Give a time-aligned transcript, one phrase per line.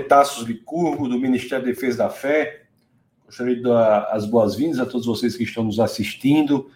[0.00, 2.62] Tassos Licurgo, do Ministério da Defesa da Fé.
[3.26, 6.70] Gostaria de dar as boas-vindas a todos vocês que estão nos assistindo.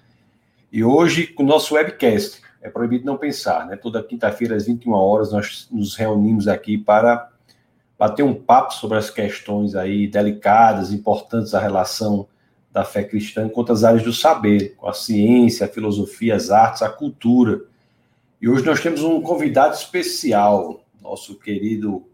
[0.72, 3.76] E hoje, com o nosso webcast, é proibido não pensar, né?
[3.76, 7.30] Toda quinta-feira, às 21 horas, nós nos reunimos aqui para
[7.98, 12.28] bater um papo sobre as questões aí delicadas, importantes da relação
[12.72, 16.82] da fé cristã com outras áreas do saber, com a ciência, a filosofia, as artes,
[16.82, 17.62] a cultura.
[18.40, 22.04] E hoje nós temos um convidado especial, nosso querido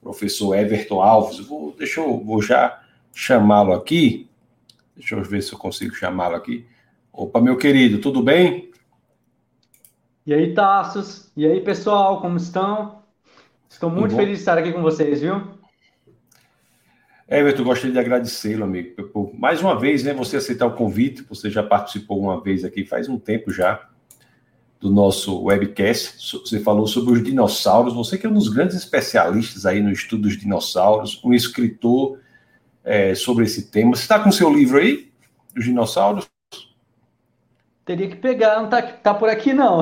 [0.00, 1.38] professor Everton Alves.
[1.38, 2.82] Vou, deixa eu vou já
[3.14, 4.28] chamá-lo aqui.
[4.96, 6.66] Deixa eu ver se eu consigo chamá-lo aqui.
[7.12, 8.70] Opa, meu querido, tudo bem?
[10.26, 11.30] E aí, Tassos?
[11.36, 13.02] E aí, pessoal, como estão?
[13.68, 15.58] Estou muito feliz de estar aqui com vocês, viu?
[17.28, 21.22] Everton, gostaria de agradecê-lo, amigo, por mais uma vez, né, você aceitar o convite.
[21.24, 23.88] Você já participou uma vez aqui faz um tempo já
[24.80, 26.38] do nosso webcast.
[26.38, 27.94] Você falou sobre os dinossauros.
[27.94, 32.18] Você que é um dos grandes especialistas aí no estudo dos dinossauros, um escritor
[32.84, 33.94] é, sobre esse tema.
[33.94, 35.10] Você está com seu livro aí,
[35.54, 36.28] dos dinossauros?
[37.84, 39.80] Teria que pegar, não está tá por aqui não.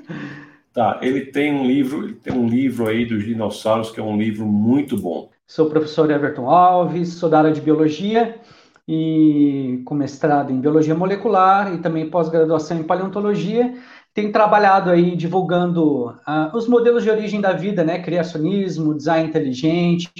[0.72, 4.16] tá, ele tem um livro, ele tem um livro aí dos dinossauros que é um
[4.16, 5.30] livro muito bom.
[5.46, 8.38] Sou o professor Everton Alves, sou da área de biologia
[8.86, 13.74] e com mestrado em biologia molecular e também pós-graduação em paleontologia
[14.18, 18.02] tem trabalhado aí divulgando uh, os modelos de origem da vida, né?
[18.02, 20.10] Criacionismo, design inteligente,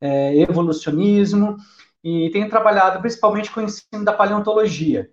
[0.00, 1.56] é, evolucionismo,
[2.02, 5.08] e tem trabalhado principalmente com o ensino da paleontologia.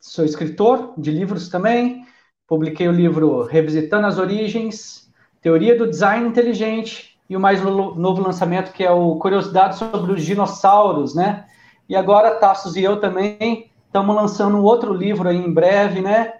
[0.00, 2.06] Sou escritor de livros também,
[2.46, 8.72] publiquei o livro Revisitando as Origens, Teoria do Design Inteligente, e o mais novo lançamento
[8.72, 11.44] que é o Curiosidade sobre os Dinossauros, né?
[11.86, 16.38] E agora Tassos e eu também estamos lançando outro livro aí em breve, né?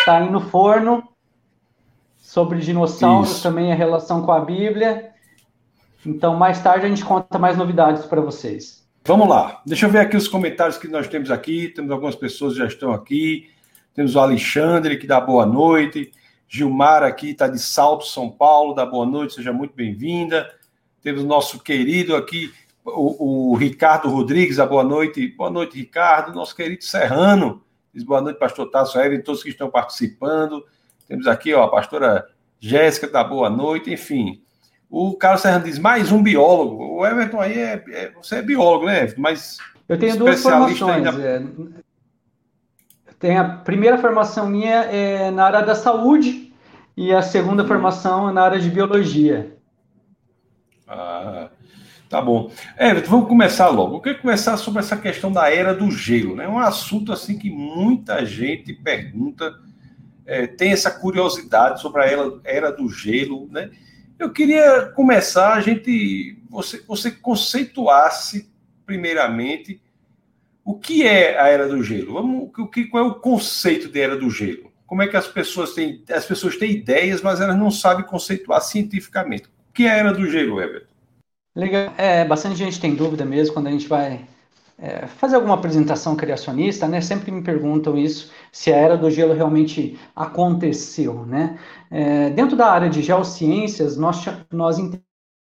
[0.00, 1.02] Está aí no forno.
[2.18, 3.42] Sobre dinossauros Isso.
[3.42, 5.10] também a relação com a Bíblia.
[6.04, 8.86] Então, mais tarde a gente conta mais novidades para vocês.
[9.04, 9.60] Vamos lá.
[9.66, 11.68] Deixa eu ver aqui os comentários que nós temos aqui.
[11.68, 13.50] Temos algumas pessoas que já estão aqui.
[13.94, 16.12] Temos o Alexandre, que dá boa noite.
[16.52, 20.50] Gilmar aqui está de Salto, São Paulo, dá boa noite, seja muito bem-vinda.
[21.00, 22.52] Temos o nosso querido aqui,
[22.84, 25.28] o, o, Ricardo Rodrigues, a boa noite.
[25.28, 26.34] Boa noite, Ricardo.
[26.34, 27.62] Nosso querido Serrano,
[27.92, 30.64] Diz boa noite, pastor Tasso Evelyn, todos que estão participando.
[31.08, 32.26] Temos aqui ó, a pastora
[32.60, 34.42] Jéssica, da boa noite, enfim.
[34.88, 36.98] O Carlos Serrano diz, mais um biólogo.
[36.98, 39.20] O Everton aí, é, é você é biólogo, né, Everton?
[39.20, 39.58] Mas
[39.88, 41.06] Eu tenho duas formações.
[41.06, 41.10] Ainda...
[41.20, 41.42] É,
[43.18, 46.54] tem a primeira formação minha é na área da saúde
[46.96, 47.66] e a segunda hum.
[47.66, 49.56] formação é na área de biologia.
[50.86, 51.49] Ah,
[52.10, 52.50] Tá bom.
[52.76, 53.94] Everton, vamos começar logo.
[53.94, 56.44] Eu quero começar sobre essa questão da era do gelo, né?
[56.44, 59.56] É um assunto assim que muita gente pergunta,
[60.26, 62.06] é, tem essa curiosidade sobre a
[62.42, 63.70] era, do gelo, né?
[64.18, 68.50] Eu queria começar a gente, você, você conceituasse
[68.84, 69.80] primeiramente
[70.64, 72.14] o que é a era do gelo.
[72.14, 74.72] Vamos, o que, qual é o conceito de era do gelo?
[74.84, 78.60] Como é que as pessoas têm, as pessoas têm ideias, mas elas não sabem conceituar
[78.62, 79.44] cientificamente.
[79.44, 80.89] O que é a era do gelo, Everton?
[81.54, 81.92] Legal.
[81.98, 84.24] É, bastante gente tem dúvida mesmo quando a gente vai
[84.78, 87.00] é, fazer alguma apresentação criacionista, né?
[87.00, 91.58] Sempre me perguntam isso, se a era do gelo realmente aconteceu, né?
[91.90, 94.78] É, dentro da área de geociências, nós, nós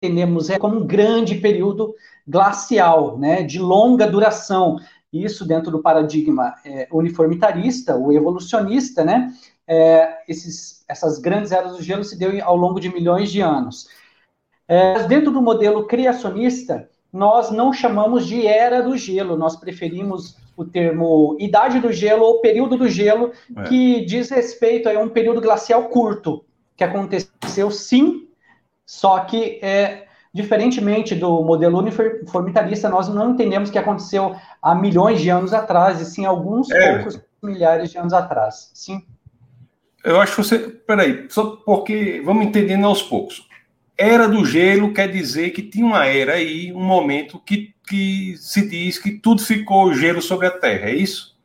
[0.03, 1.95] entendemos é como um grande período
[2.27, 3.43] glacial, né?
[3.43, 4.79] De longa duração.
[5.13, 9.35] Isso dentro do paradigma é, uniformitarista, o evolucionista, né?
[9.67, 13.89] É, esses, essas grandes eras do gelo se deu ao longo de milhões de anos.
[14.71, 20.65] É, dentro do modelo criacionista, nós não chamamos de era do gelo, nós preferimos o
[20.65, 23.65] termo idade do gelo ou período do gelo, é.
[23.65, 26.45] que diz respeito a um período glacial curto,
[26.77, 28.29] que aconteceu sim,
[28.87, 35.31] só que é, diferentemente do modelo uniformitarista, nós não entendemos que aconteceu há milhões de
[35.31, 36.95] anos atrás, e sim alguns é.
[36.95, 38.71] poucos milhares de anos atrás.
[38.73, 39.03] Sim.
[40.05, 40.59] Eu acho que você.
[40.61, 43.50] Peraí, só porque vamos entendendo aos poucos.
[44.01, 48.67] Era do gelo quer dizer que tinha uma era aí, um momento que, que se
[48.67, 51.39] diz que tudo ficou gelo sobre a Terra, é isso?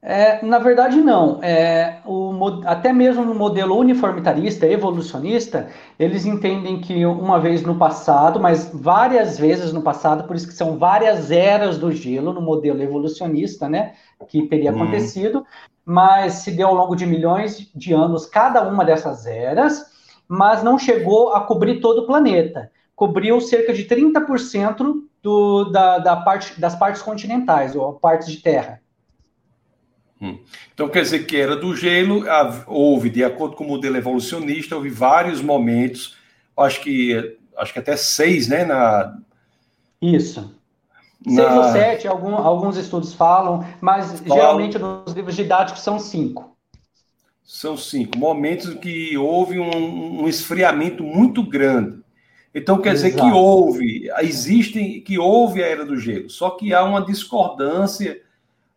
[0.00, 1.38] É, na verdade, não.
[1.42, 2.32] É, o,
[2.64, 5.68] até mesmo no modelo uniformitarista, evolucionista,
[5.98, 10.54] eles entendem que uma vez no passado, mas várias vezes no passado, por isso que
[10.54, 13.92] são várias eras do gelo no modelo evolucionista, né?
[14.26, 14.76] Que teria hum.
[14.76, 15.44] acontecido,
[15.84, 19.89] mas se deu ao longo de milhões de anos cada uma dessas eras
[20.30, 22.70] mas não chegou a cobrir todo o planeta.
[22.94, 28.80] Cobriu cerca de 30% do, da, da parte, das partes continentais, ou partes de terra.
[30.22, 30.38] Hum.
[30.72, 32.24] Então quer dizer que era do gelo,
[32.68, 36.20] houve, de acordo com o modelo evolucionista, houve vários momentos
[36.56, 38.64] acho que acho que até seis, né?
[38.64, 39.18] Na,
[40.00, 40.54] Isso.
[41.26, 41.42] Na...
[41.42, 44.36] Seis ou sete, algum, alguns estudos falam, mas falam...
[44.36, 46.49] geralmente nos livros didáticos são cinco.
[47.52, 48.16] São cinco.
[48.16, 51.98] Momentos que houve um, um esfriamento muito grande.
[52.54, 53.10] Então quer Exato.
[53.10, 58.22] dizer que houve, existem, que houve a era do gelo, só que há uma discordância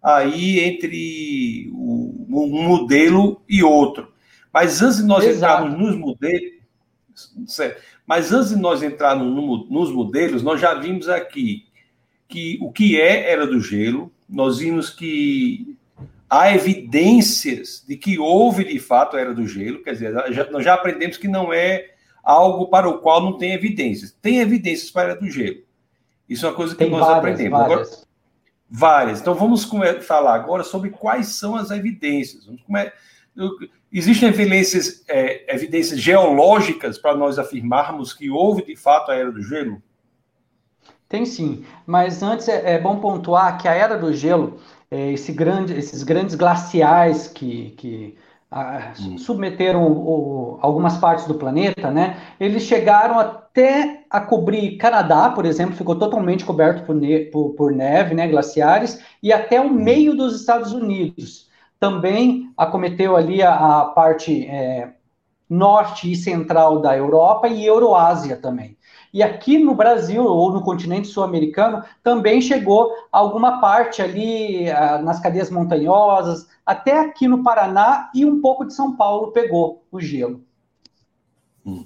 [0.01, 4.11] aí entre o, um modelo e outro.
[4.51, 5.65] Mas antes de nós Exato.
[5.67, 6.51] entrarmos nos modelos,
[8.07, 11.67] mas antes de nós entrarmos no, nos modelos, nós já vimos aqui
[12.27, 15.77] que o que é era do gelo, nós vimos que
[16.33, 20.63] há evidências de que houve de fato a era do gelo, quer dizer, já, nós
[20.63, 21.91] já aprendemos que não é
[22.23, 24.15] algo para o qual não tem evidências.
[24.19, 25.57] Tem evidências para a era do gelo.
[26.27, 27.59] Isso é uma coisa que tem nós várias, aprendemos.
[27.59, 27.87] Várias.
[27.87, 28.07] Agora,
[28.67, 29.21] várias.
[29.21, 29.69] Então vamos
[30.01, 32.49] falar agora sobre quais são as evidências.
[33.91, 39.43] Existem evidências, é, evidências geológicas para nós afirmarmos que houve de fato a era do
[39.43, 39.81] gelo?
[41.07, 44.59] Tem sim, mas antes é, é bom pontuar que a era do gelo,
[44.93, 48.15] é, esse grande, esses grandes glaciais que, que
[48.99, 49.17] hum.
[49.17, 52.17] submeteram o, algumas partes do planeta, né?
[52.39, 57.71] Eles chegaram até a cobrir Canadá, por exemplo, ficou totalmente coberto por, ne por, por
[57.71, 58.27] neve, né?
[58.27, 59.73] Glaciares, e até o hum.
[59.73, 61.49] meio dos Estados Unidos.
[61.79, 64.93] Também acometeu ali a, a parte é,
[65.49, 68.77] norte e central da Europa e Euroásia também.
[69.13, 75.19] E aqui no Brasil, ou no continente sul-americano, também chegou alguma parte ali ah, nas
[75.19, 80.43] cadeias montanhosas, até aqui no Paraná e um pouco de São Paulo pegou o gelo.
[81.63, 81.85] Hum.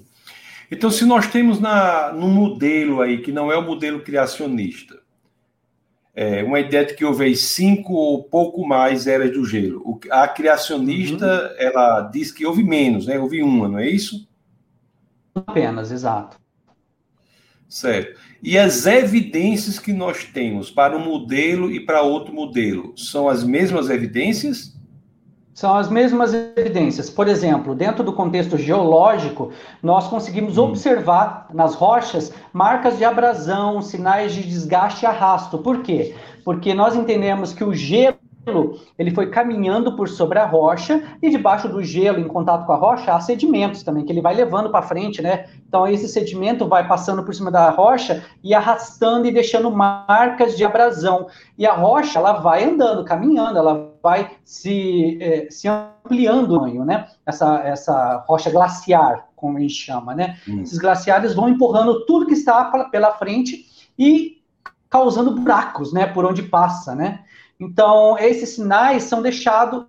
[0.70, 4.98] Então, se nós temos na, no modelo aí, que não é o modelo criacionista,
[6.14, 9.82] é, uma ideia de que houve cinco ou pouco mais eras do gelo.
[9.84, 11.56] O, a criacionista, uhum.
[11.58, 13.18] ela diz que houve menos, né?
[13.18, 14.26] Houve uma, não é isso?
[15.34, 16.38] Apenas, exato.
[17.68, 18.18] Certo.
[18.42, 23.44] E as evidências que nós temos para um modelo e para outro modelo são as
[23.44, 24.74] mesmas evidências?
[25.52, 27.10] São as mesmas evidências.
[27.10, 30.66] Por exemplo, dentro do contexto geológico, nós conseguimos hum.
[30.66, 35.58] observar nas rochas marcas de abrasão, sinais de desgaste e arrasto.
[35.58, 36.14] Por quê?
[36.44, 38.17] Porque nós entendemos que o gelo
[38.98, 42.76] ele foi caminhando por sobre a rocha e debaixo do gelo, em contato com a
[42.76, 45.46] rocha, há sedimentos também que ele vai levando para frente, né?
[45.66, 50.64] Então esse sedimento vai passando por cima da rocha e arrastando e deixando marcas de
[50.64, 51.26] abrasão.
[51.56, 56.84] E a rocha ela vai andando, caminhando, ela vai se, é, se ampliando o tamanho,
[56.84, 57.08] né?
[57.26, 60.36] Essa, essa rocha glaciar, como a gente chama, né?
[60.48, 60.62] Hum.
[60.62, 63.66] Esses glaciares vão empurrando tudo que está pela frente
[63.98, 64.38] e
[64.88, 66.06] causando buracos, né?
[66.06, 67.24] Por onde passa, né?
[67.60, 69.84] Então, esses sinais são deixados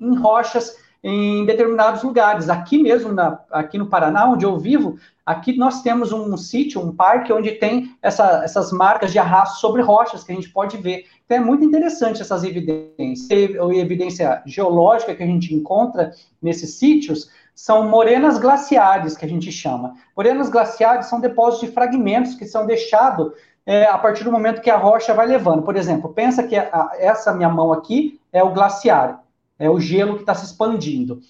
[0.00, 2.48] em rochas em determinados lugares.
[2.48, 6.94] Aqui mesmo, na, aqui no Paraná, onde eu vivo, aqui nós temos um sítio, um
[6.94, 11.04] parque, onde tem essa, essas marcas de arrasto sobre rochas que a gente pode ver.
[11.24, 13.30] Então, é muito interessante essas evidências.
[13.30, 16.12] A evidência geológica que a gente encontra
[16.42, 19.94] nesses sítios são morenas glaciares, que a gente chama.
[20.16, 23.32] Morenas glaciares são depósitos de fragmentos que são deixados
[23.68, 25.60] é, a partir do momento que a rocha vai levando.
[25.60, 29.22] Por exemplo, pensa que a, essa minha mão aqui é o glaciar,
[29.58, 31.20] é o gelo que está se expandindo.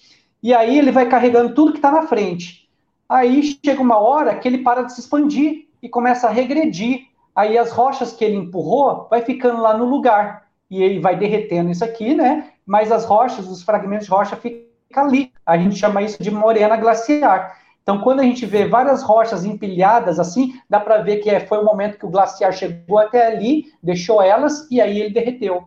[0.41, 2.69] E aí ele vai carregando tudo que está na frente.
[3.09, 7.07] Aí chega uma hora que ele para de se expandir e começa a regredir.
[7.35, 10.47] Aí as rochas que ele empurrou vai ficando lá no lugar.
[10.71, 12.51] E ele vai derretendo isso aqui, né?
[12.65, 14.63] Mas as rochas, os fragmentos de rocha ficam
[14.95, 15.33] ali.
[15.45, 17.58] A gente chama isso de morena glaciar.
[17.89, 21.57] Então, quando a gente vê várias rochas empilhadas assim, dá para ver que é, foi
[21.57, 25.63] o momento que o glaciar chegou até ali, deixou elas e aí ele derreteu.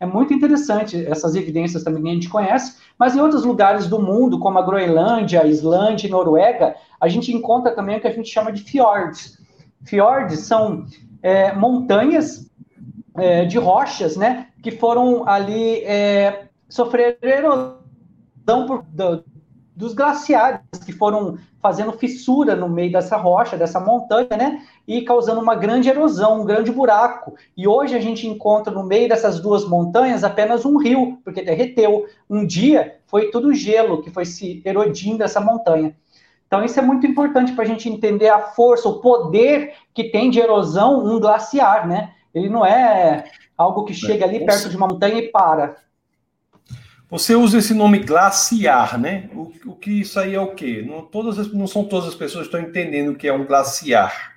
[0.00, 4.00] É muito interessante essas evidências também que a gente conhece, mas em outros lugares do
[4.00, 8.30] mundo, como a Groenlândia, Islândia e Noruega, a gente encontra também o que a gente
[8.30, 9.38] chama de fiordes.
[9.84, 10.86] Fiordes são
[11.22, 12.50] é, montanhas
[13.14, 17.76] é, de rochas, né, que foram ali é, sofrer erosão
[18.66, 19.22] por, do,
[19.78, 24.62] dos glaciares que foram fazendo fissura no meio dessa rocha, dessa montanha, né?
[24.88, 27.36] E causando uma grande erosão, um grande buraco.
[27.56, 32.06] E hoje a gente encontra no meio dessas duas montanhas apenas um rio, porque derreteu.
[32.28, 35.94] Um dia foi tudo gelo que foi se erodindo essa montanha.
[36.48, 40.28] Então isso é muito importante para a gente entender a força, o poder que tem
[40.28, 42.10] de erosão um glaciar, né?
[42.34, 45.76] Ele não é algo que chega ali perto de uma montanha e para.
[47.10, 49.30] Você usa esse nome glaciar, né?
[49.34, 50.84] O, o que isso aí é o quê?
[50.86, 53.46] Não, todas as, não são todas as pessoas que estão entendendo o que é um
[53.46, 54.36] glaciar.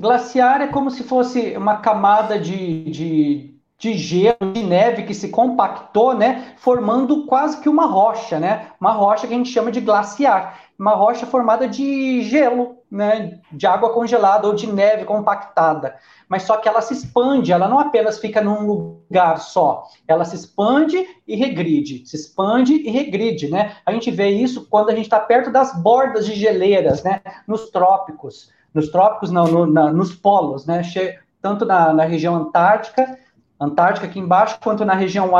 [0.00, 5.28] Glaciar é como se fosse uma camada de, de, de gelo, de neve que se
[5.28, 9.80] compactou, né, formando quase que uma rocha, né, uma rocha que a gente chama de
[9.80, 15.96] glaciar, uma rocha formada de gelo, né, de água congelada ou de neve compactada.
[16.28, 20.36] Mas só que ela se expande, ela não apenas fica num lugar só, ela se
[20.36, 23.76] expande e regride, se expande e regride, né?
[23.84, 27.70] A gente vê isso quando a gente está perto das bordas de geleiras, né, nos
[27.70, 30.82] trópicos, nos trópicos não, no, na, nos polos, né,
[31.42, 33.18] tanto na, na região antártica
[33.60, 35.30] Antártica aqui embaixo, quanto na região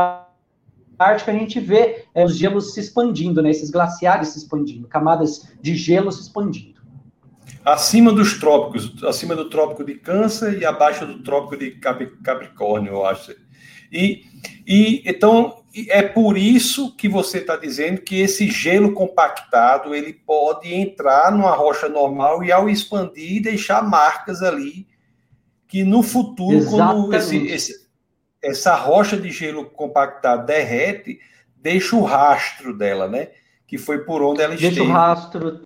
[0.96, 5.52] Ártica, a gente vê é, os gelos se expandindo, né, esses glaciares se expandindo, camadas
[5.60, 6.73] de gelo se expandindo.
[7.64, 11.70] Acima dos trópicos, acima do trópico de Câncer e abaixo do trópico de
[12.22, 13.34] Capricórnio, eu acho.
[13.90, 14.24] E,
[14.66, 20.72] e então é por isso que você está dizendo que esse gelo compactado ele pode
[20.72, 24.86] entrar numa rocha normal e ao expandir deixar marcas ali
[25.66, 27.00] que no futuro, Exatamente.
[27.00, 27.84] quando esse, esse
[28.44, 31.18] essa rocha de gelo compactado derrete,
[31.56, 33.28] deixa o rastro dela, né?
[33.66, 34.86] Que foi por onde ela deixa esteve.
[34.86, 35.62] Deixa o rastro,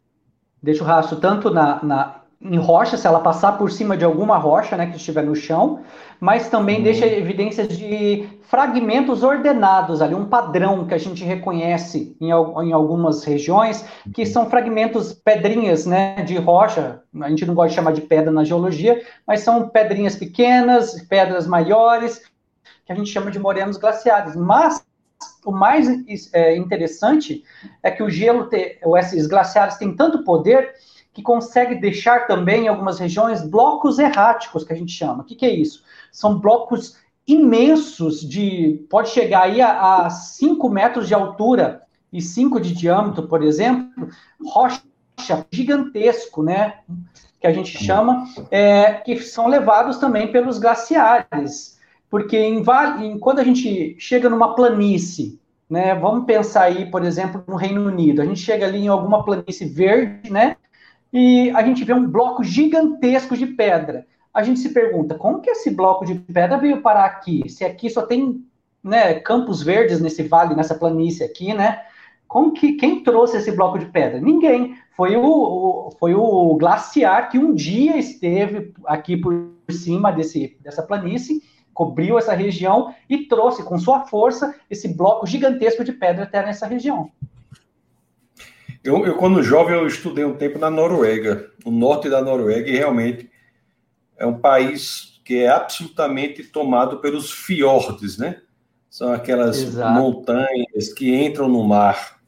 [0.62, 4.36] deixa o rastro tanto na, na, em rocha, se ela passar por cima de alguma
[4.36, 5.80] rocha, né, que estiver no chão,
[6.20, 6.82] mas também hum.
[6.82, 13.24] deixa evidências de fragmentos ordenados ali, um padrão que a gente reconhece em, em algumas
[13.24, 13.84] regiões,
[14.14, 18.30] que são fragmentos, pedrinhas, né, de rocha, a gente não gosta de chamar de pedra
[18.30, 22.22] na geologia, mas são pedrinhas pequenas, pedras maiores,
[22.86, 24.34] que a gente chama de morenos glaciares.
[24.34, 24.82] Mas
[25.48, 25.88] o mais
[26.34, 27.42] é, interessante
[27.82, 30.74] é que o gelo, te, esses glaciares têm tanto poder
[31.10, 35.22] que consegue deixar também em algumas regiões blocos erráticos, que a gente chama.
[35.22, 35.82] O que, que é isso?
[36.12, 38.86] São blocos imensos de.
[38.90, 44.10] pode chegar aí a 5 metros de altura e 5 de diâmetro, por exemplo,
[44.44, 44.82] rocha
[45.50, 46.80] gigantesco, né?
[47.40, 51.77] Que a gente chama, é, que são levados também pelos glaciares.
[52.10, 52.62] Porque em,
[53.00, 55.38] em, quando a gente chega numa planície,
[55.68, 59.24] né, vamos pensar aí, por exemplo, no Reino Unido, a gente chega ali em alguma
[59.24, 60.56] planície verde, né,
[61.12, 64.06] e a gente vê um bloco gigantesco de pedra.
[64.32, 67.48] A gente se pergunta, como que esse bloco de pedra veio parar aqui?
[67.48, 68.44] Se aqui só tem
[68.82, 71.82] né, campos verdes nesse vale, nessa planície aqui, né?
[72.26, 74.20] Como que, quem trouxe esse bloco de pedra?
[74.20, 74.76] Ninguém.
[74.94, 80.82] Foi o, o, foi o glaciar que um dia esteve aqui por cima desse, dessa
[80.82, 81.42] planície
[81.78, 86.66] cobriu essa região e trouxe com sua força esse bloco gigantesco de pedra até nessa
[86.66, 87.08] região.
[88.82, 92.76] Eu, eu, quando jovem, eu estudei um tempo na Noruega, no norte da Noruega, e
[92.76, 93.30] realmente
[94.16, 98.42] é um país que é absolutamente tomado pelos fiordes, né?
[98.90, 100.00] São aquelas Exato.
[100.00, 102.18] montanhas que entram no mar.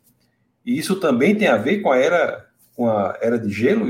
[0.65, 3.89] E isso também tem a ver com a era, com a era de gelo?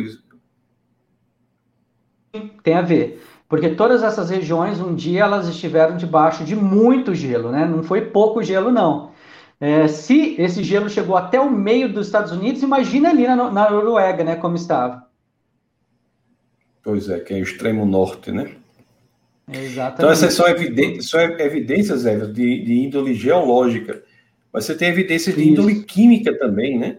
[2.62, 3.21] Tem a ver.
[3.50, 7.66] Porque todas essas regiões, um dia, elas estiveram debaixo de muito gelo, né?
[7.66, 9.11] Não foi pouco gelo, não.
[9.61, 13.69] É, se esse gelo chegou até o meio dos Estados Unidos, imagina ali na, na
[13.69, 14.37] Noruega, né?
[14.37, 15.04] Como estava.
[16.80, 18.52] Pois é, que é o extremo norte, né?
[19.52, 19.95] Exatamente.
[19.95, 24.00] Então, essas são evidências, são evidências Zé, de, de índole geológica.
[24.52, 26.99] Mas você tem evidências de índole química também, né?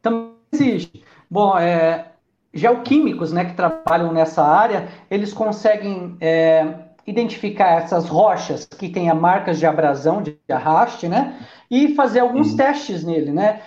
[0.00, 1.04] Também existe.
[1.30, 2.12] Bom, é,
[2.56, 6.74] geoquímicos né, que trabalham nessa área, eles conseguem é,
[7.06, 11.38] identificar essas rochas que têm marcas de abrasão, de arraste, né,
[11.70, 12.56] e fazer alguns uhum.
[12.56, 13.60] testes nele, né,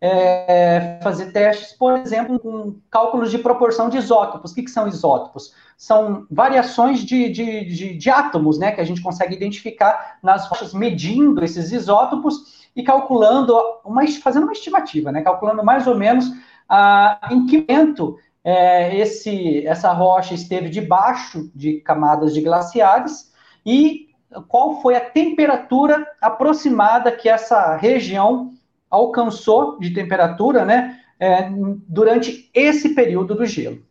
[0.00, 4.52] é, fazer testes, por exemplo, com cálculos de proporção de isótopos.
[4.52, 5.54] O que, que são isótopos?
[5.76, 10.74] São variações de, de, de, de, átomos, né, que a gente consegue identificar nas rochas,
[10.74, 13.54] medindo esses isótopos e calculando,
[13.84, 16.30] uma, fazendo uma estimativa, né, calculando mais ou menos
[16.68, 23.32] ah, em que momento é, esse, essa rocha esteve debaixo de camadas de glaciares
[23.64, 24.08] e
[24.48, 28.52] qual foi a temperatura aproximada que essa região
[28.90, 31.50] alcançou de temperatura, né, é,
[31.88, 33.82] durante esse período do gelo.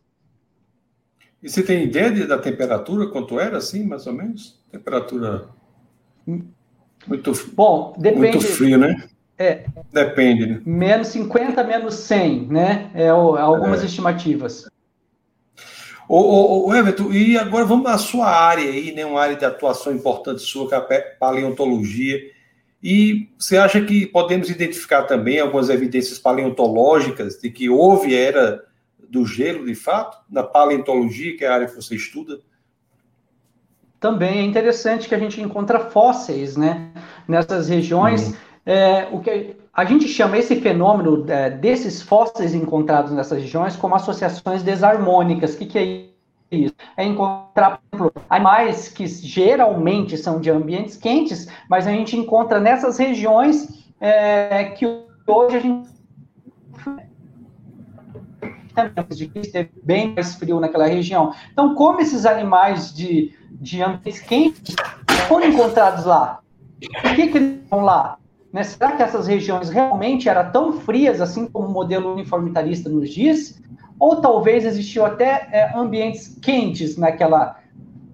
[1.42, 4.64] E você tem ideia de, da temperatura, quanto era, assim, mais ou menos?
[4.70, 5.48] Temperatura
[7.06, 9.08] muito, Bom, depende, muito frio, né?
[9.38, 10.46] É, Depende.
[10.46, 10.60] Né?
[10.64, 12.90] Menos 50, menos 100, né?
[12.94, 13.86] É, algumas é.
[13.86, 14.66] estimativas.
[16.08, 19.04] Ô, ô, ô, Everton, e agora vamos na sua área aí, né?
[19.04, 22.18] Uma área de atuação importante sua, que é a paleontologia.
[22.82, 28.64] E você acha que podemos identificar também algumas evidências paleontológicas de que houve era
[29.08, 32.38] do gelo, de fato, na paleontologia, que é a área que você estuda?
[33.98, 36.92] Também é interessante que a gente encontra fósseis, né?
[37.28, 38.28] Nessas regiões.
[38.28, 43.76] Uhum é, o que a gente chama esse fenômeno é, desses fósseis encontrados nessas regiões
[43.76, 45.54] como associações desarmônicas.
[45.54, 46.74] O que, que é isso?
[46.96, 52.58] É encontrar, por exemplo, animais que geralmente são de ambientes quentes, mas a gente encontra
[52.58, 54.84] nessas regiões é, que
[55.26, 55.96] hoje a gente
[59.08, 61.32] de que esteve bem mais frio naquela região.
[61.50, 64.76] Então, como esses animais de, de ambientes quentes
[65.28, 66.40] foram encontrados lá?
[67.00, 68.18] Por que, que eles vão lá?
[68.56, 68.64] Né?
[68.64, 73.62] Será que essas regiões realmente eram tão frias, assim como o modelo uniformitarista nos diz?
[73.98, 77.60] Ou talvez existiu até é, ambientes quentes naquela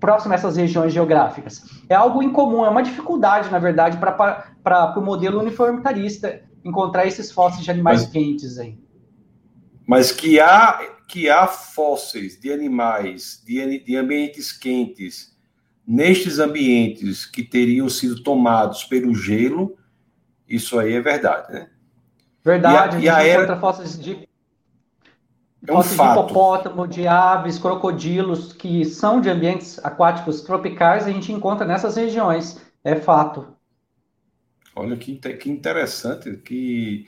[0.00, 1.64] próximo a essas regiões geográficas?
[1.88, 7.62] É algo incomum, é uma dificuldade, na verdade, para o modelo uniformitarista encontrar esses fósseis
[7.62, 8.76] de animais mas, quentes aí.
[9.86, 15.38] Mas que há, que há fósseis de animais de, de ambientes quentes
[15.86, 19.76] nestes ambientes que teriam sido tomados pelo gelo,
[20.54, 21.68] isso aí é verdade, né?
[22.44, 23.56] Verdade, e a, a, e a era...
[23.56, 24.28] fósseis de
[25.66, 26.14] é um fósseis fato.
[26.14, 31.96] de hipopótamo, de aves, crocodilos, que são de ambientes aquáticos tropicais, a gente encontra nessas
[31.96, 32.60] regiões.
[32.82, 33.46] É fato.
[34.74, 37.06] Olha que, que interessante, que,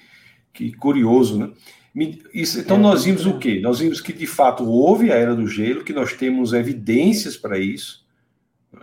[0.53, 1.51] que curioso, né?
[2.33, 3.61] Isso, então, é, nós vimos o quê?
[3.61, 7.57] Nós vimos que, de fato, houve a Era do Gelo, que nós temos evidências para
[7.57, 8.05] isso,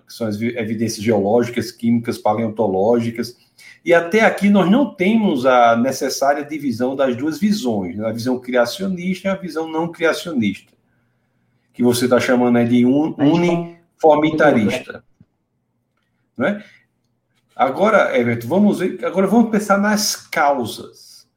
[0.08, 3.38] que são as evidências geológicas, químicas, paleontológicas,
[3.84, 8.08] e até aqui nós não temos a necessária divisão das duas visões, né?
[8.08, 10.72] a visão criacionista e a visão não criacionista,
[11.74, 15.04] que você está chamando de un, uniformitarista.
[16.38, 16.64] Não é?
[17.56, 21.28] Agora, Everton, vamos ver, agora vamos pensar nas causas.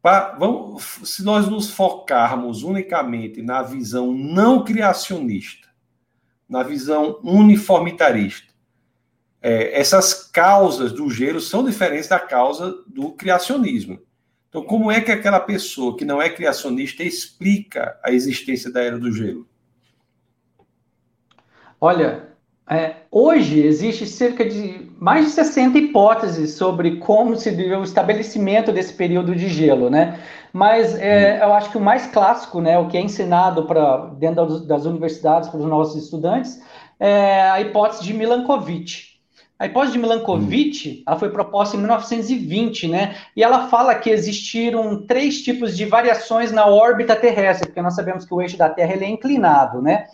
[0.00, 5.66] Pra, vamos, se nós nos focarmos unicamente na visão não criacionista,
[6.48, 8.54] na visão uniformitarista,
[9.46, 14.00] é, essas causas do gelo são diferentes da causa do criacionismo.
[14.48, 18.98] Então, como é que aquela pessoa que não é criacionista explica a existência da era
[18.98, 19.46] do gelo?
[21.80, 22.30] Olha,
[22.68, 28.72] é, hoje existe cerca de mais de 60 hipóteses sobre como se deu o estabelecimento
[28.72, 30.18] desse período de gelo, né?
[30.52, 31.44] Mas é, hum.
[31.44, 35.48] eu acho que o mais clássico, né, o que é ensinado para dentro das universidades
[35.48, 36.60] para os nossos estudantes,
[36.98, 39.15] é a hipótese de Milankovitch.
[39.58, 41.02] A hipótese de Milankovitch, hum.
[41.06, 43.16] ela foi proposta em 1920, né?
[43.34, 48.26] E ela fala que existiram três tipos de variações na órbita terrestre, porque nós sabemos
[48.26, 50.06] que o eixo da Terra ele é inclinado, né?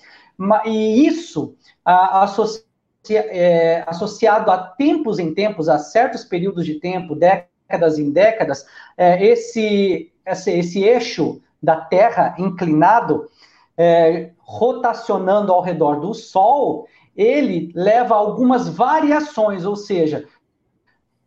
[0.65, 2.63] E isso associa,
[3.09, 8.65] é, associado a tempos em tempos, a certos períodos de tempo, décadas em décadas,
[8.97, 13.29] é, esse, esse, esse eixo da Terra inclinado,
[13.77, 20.27] é, rotacionando ao redor do Sol, ele leva algumas variações, ou seja,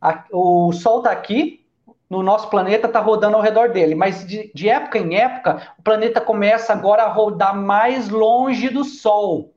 [0.02, 1.66] a, o Sol está aqui,
[2.10, 5.82] no nosso planeta está rodando ao redor dele, mas de, de, época em época, o
[5.82, 9.54] planeta começa agora a rodar mais longe do Sol.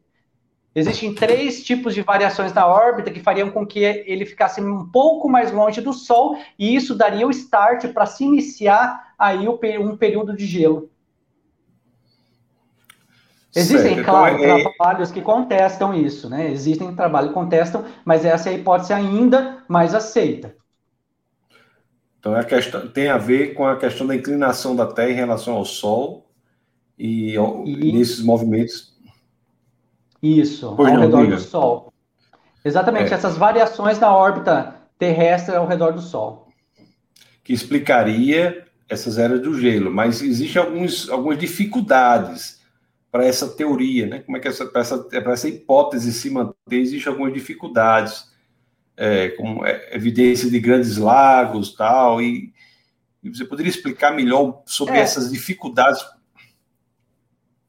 [0.74, 5.28] Existem três tipos de variações na órbita que fariam com que ele ficasse um pouco
[5.28, 10.36] mais longe do Sol, e isso daria o start para se iniciar aí um período
[10.36, 10.90] de gelo.
[13.54, 14.04] Existem, certo.
[14.04, 14.62] claro, então, é...
[14.62, 16.50] trabalhos que contestam isso, né?
[16.50, 20.54] Existem trabalhos que contestam, mas essa é a hipótese ainda mais aceita.
[22.20, 25.14] Então é a questão, tem a ver com a questão da inclinação da Terra em
[25.14, 26.30] relação ao Sol
[26.98, 27.92] e, e...
[27.92, 28.96] nesses movimentos.
[30.22, 31.36] Isso, pois ao redor diga.
[31.36, 31.92] do Sol.
[32.64, 33.14] Exatamente, é.
[33.14, 36.48] essas variações na órbita terrestre ao redor do Sol.
[37.42, 42.57] Que explicaria essas eras do gelo, mas existem alguns, algumas dificuldades
[43.10, 44.18] para essa teoria, né?
[44.20, 48.30] Como é que essa para essa, para essa hipótese se manter existem algumas dificuldades,
[48.96, 52.52] é, como é, evidência de grandes lagos, tal, e,
[53.22, 55.00] e, você poderia explicar melhor sobre é.
[55.00, 56.04] essas dificuldades?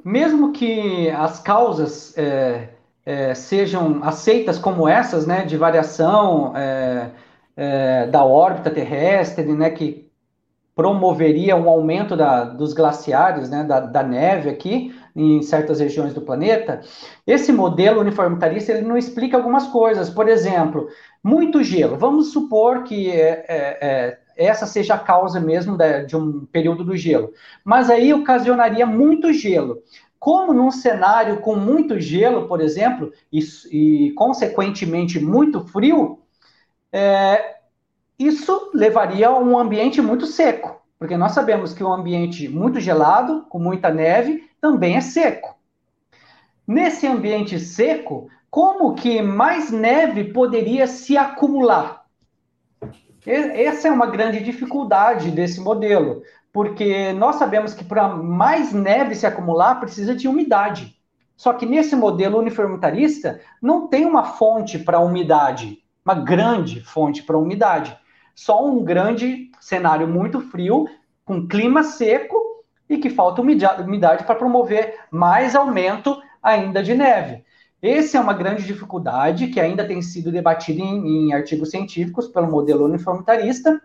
[0.03, 2.69] Mesmo que as causas é,
[3.05, 7.11] é sejam aceitas como essas, né, de variação é,
[7.55, 10.09] é, da órbita terrestre, né, que
[10.73, 16.21] promoveria um aumento da, dos glaciares, né, da, da neve aqui, em certas regiões do
[16.21, 16.81] planeta,
[17.25, 20.09] esse modelo uniformitarista ele não explica algumas coisas.
[20.09, 20.87] Por exemplo,
[21.23, 21.97] muito gelo.
[21.97, 26.95] Vamos supor que é, é, é essa seja a causa mesmo de, um período do
[26.95, 27.33] gelo.
[27.63, 29.83] Mas aí ocasionaria muito gelo.
[30.17, 33.39] Como num cenário com muito gelo, por exemplo, e,
[33.71, 36.19] e consequentemente muito frio,
[36.91, 37.57] é,
[38.17, 40.78] isso levaria a um ambiente muito seco.
[40.99, 45.55] Porque nós sabemos que um ambiente muito gelado, com muita neve, também é seco.
[46.67, 52.05] Nesse ambiente seco, como que mais neve poderia se acumular?
[53.25, 59.25] Essa é uma grande dificuldade desse modelo, porque nós sabemos que para mais neve se
[59.25, 60.97] acumular precisa de umidade.
[61.37, 67.37] Só que nesse modelo uniformitarista não tem uma fonte para umidade, uma grande fonte para
[67.37, 67.97] umidade.
[68.39, 70.87] Só um grande cenário muito frio,
[71.25, 77.43] com clima seco e que falta umidade para promover mais aumento ainda de neve.
[77.81, 82.49] Essa é uma grande dificuldade que ainda tem sido debatida em, em artigos científicos pelo
[82.49, 83.77] modelo uniformitarista,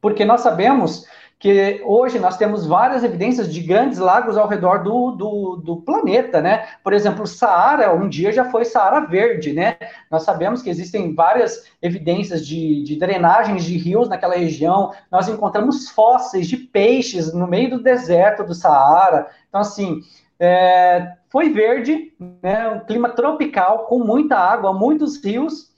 [0.00, 1.04] porque nós sabemos
[1.44, 6.40] que hoje nós temos várias evidências de grandes lagos ao redor do, do, do, planeta,
[6.40, 6.66] né?
[6.82, 9.76] Por exemplo, Saara, um dia já foi Saara Verde, né?
[10.10, 15.90] Nós sabemos que existem várias evidências de, de drenagens de rios naquela região, nós encontramos
[15.90, 19.26] fósseis de peixes no meio do deserto do Saara.
[19.50, 20.00] Então, assim,
[20.40, 25.70] é, foi verde, né, um clima tropical, com muita água, muitos rios.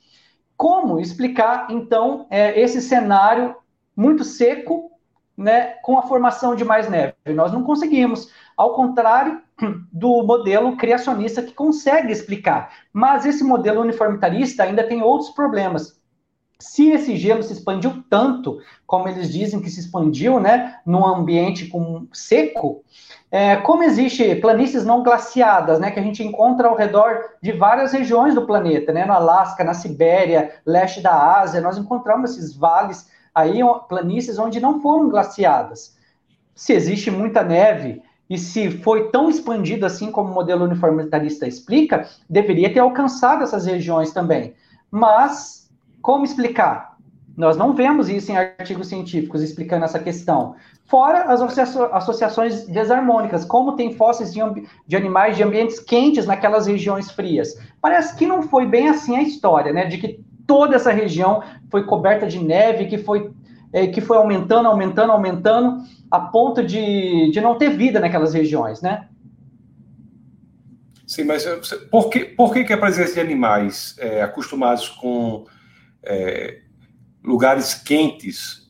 [0.57, 3.57] Como explicar, então, é, esse cenário
[3.97, 4.93] muito seco,
[5.37, 7.15] né, com a formação de mais neve?
[7.35, 9.41] Nós não conseguimos, ao contrário
[9.93, 12.71] do modelo criacionista que consegue explicar.
[12.93, 15.97] Mas esse modelo uniformitarista ainda tem outros problemas.
[16.59, 21.67] Se esse gelo se expandiu tanto, como eles dizem que se expandiu, né, num ambiente
[21.67, 22.83] com seco,
[23.31, 27.93] é, como existe planícies não glaciadas, né, que a gente encontra ao redor de várias
[27.93, 33.07] regiões do planeta, né, no Alasca, na Sibéria, leste da Ásia, nós encontramos esses vales
[33.37, 35.95] aí, planícies onde não foram glaciadas.
[36.55, 42.09] Se existe muita neve e se foi tão expandido assim como o modelo uniformitarista explica,
[42.29, 44.55] deveria ter alcançado essas regiões também.
[44.91, 45.71] Mas
[46.01, 46.97] como explicar?
[47.37, 50.55] Nós não vemos isso em artigos científicos explicando essa questão.
[50.87, 51.43] Fora as
[51.93, 54.41] associações desarmônicas, como tem fósseis de,
[54.87, 57.61] de, animais de ambientes quentes naquelas regiões frias.
[57.83, 59.85] Parece que não foi bem assim a história, né?
[59.85, 63.31] De que toda essa região foi coberta de neve, que foi,
[63.73, 68.81] é, que foi aumentando, aumentando, aumentando, a ponto de, de não ter vida naquelas regiões,
[68.81, 69.09] né?
[71.07, 71.45] Sim, mas
[71.91, 75.47] por que, por que, que a presença de animais é, acostumados com
[76.03, 76.63] é,
[77.23, 78.67] lugares quentes,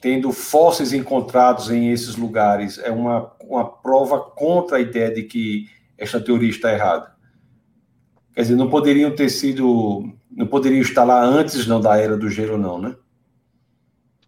[0.00, 5.68] tendo fósseis encontrados em esses lugares, é uma, uma prova contra a ideia de que
[5.96, 7.13] esta teoria está errada.
[8.34, 12.28] Quer dizer, não poderiam ter sido, não poderiam estar lá antes não da era do
[12.28, 12.96] gelo, não, né?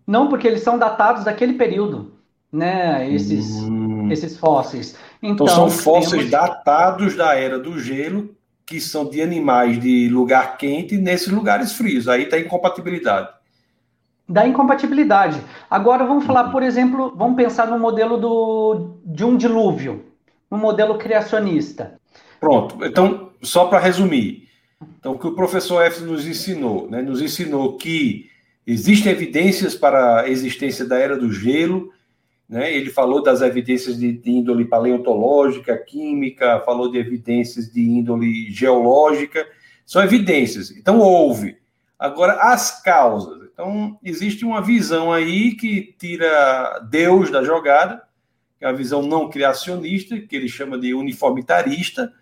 [0.07, 2.13] Não, porque eles são datados daquele período,
[2.53, 3.13] né?
[3.13, 4.09] Esses, hum.
[4.11, 4.97] esses fósseis.
[5.21, 6.31] Então, então são fósseis temos...
[6.31, 12.09] datados da era do gelo que são de animais de lugar quente nesses lugares frios.
[12.09, 13.29] Aí está incompatibilidade.
[14.29, 15.41] Da incompatibilidade.
[15.71, 16.51] Agora vamos falar, uhum.
[16.51, 20.05] por exemplo, vamos pensar no modelo do, de um dilúvio,
[20.51, 22.01] no modelo criacionista.
[22.41, 22.85] Pronto.
[22.85, 24.49] Então, só para resumir.
[24.99, 27.01] Então, o que o professor F nos ensinou, né?
[27.01, 28.31] Nos ensinou que
[28.67, 31.93] existem evidências para a existência da era do gelo,
[32.49, 32.73] né?
[32.73, 39.47] Ele falou das evidências de, de, índole paleontológica, química, falou de evidências de índole geológica,
[39.85, 40.71] são evidências.
[40.71, 41.57] Então, houve.
[41.99, 43.49] Agora, as causas.
[43.53, 48.03] Então, existe uma visão aí que tira Deus da jogada,
[48.59, 52.13] que é a visão não criacionista, que ele chama de uniformitarista,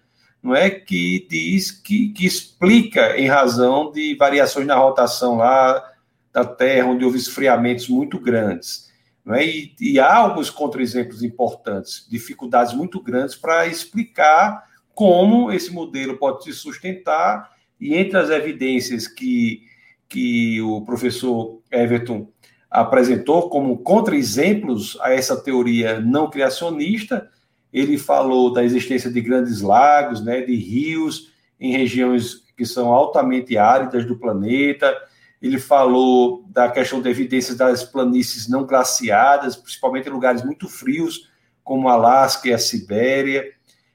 [0.44, 0.68] não é?
[0.68, 5.82] que diz que, que explica em razão de variações na rotação lá
[6.30, 8.92] da Terra, onde houve esfriamentos muito grandes.
[9.26, 9.42] É?
[9.42, 16.44] E, e, há alguns contra-exemplos importantes, dificuldades muito grandes para explicar como esse modelo pode
[16.44, 19.62] se sustentar, e entre as evidências que,
[20.06, 22.28] que o professor Everton
[22.70, 27.30] apresentou como contra-exemplos a essa teoria não criacionista,
[27.74, 33.58] ele falou da existência de grandes lagos, né, de rios em regiões que são altamente
[33.58, 34.96] áridas do planeta,
[35.42, 41.28] ele falou da questão da evidência das planícies não glaciadas, principalmente em lugares muito frios,
[41.64, 43.44] como Alasca e a Sibéria,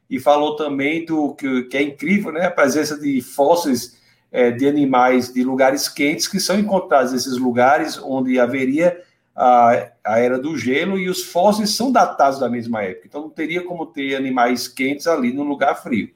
[0.10, 3.98] e falou também do que, que é incrível, né, a presença de fósseis
[4.30, 9.00] é, de animais de lugares quentes que são encontrados nesses lugares onde haveria
[9.42, 13.30] a, a era do gelo e os fósseis são datados da mesma época, então não
[13.30, 16.12] teria como ter animais quentes ali no lugar frio.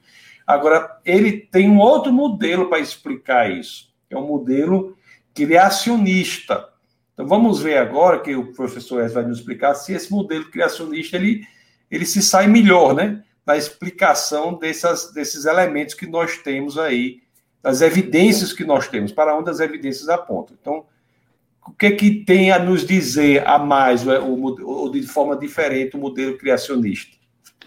[0.46, 4.94] Agora, ele tem um outro modelo para explicar isso, é um modelo
[5.32, 6.68] criacionista.
[7.14, 11.16] Então vamos ver agora que o professor Wes vai nos explicar se esse modelo criacionista
[11.16, 11.46] ele,
[11.90, 17.22] ele se sai melhor, né, na explicação dessas, desses elementos que nós temos aí,
[17.62, 20.54] das evidências que nós temos, para onde as evidências apontam.
[20.60, 20.84] Então,
[21.66, 25.96] o que é que tem a nos dizer a mais, ou, ou de forma diferente,
[25.96, 27.16] o modelo criacionista?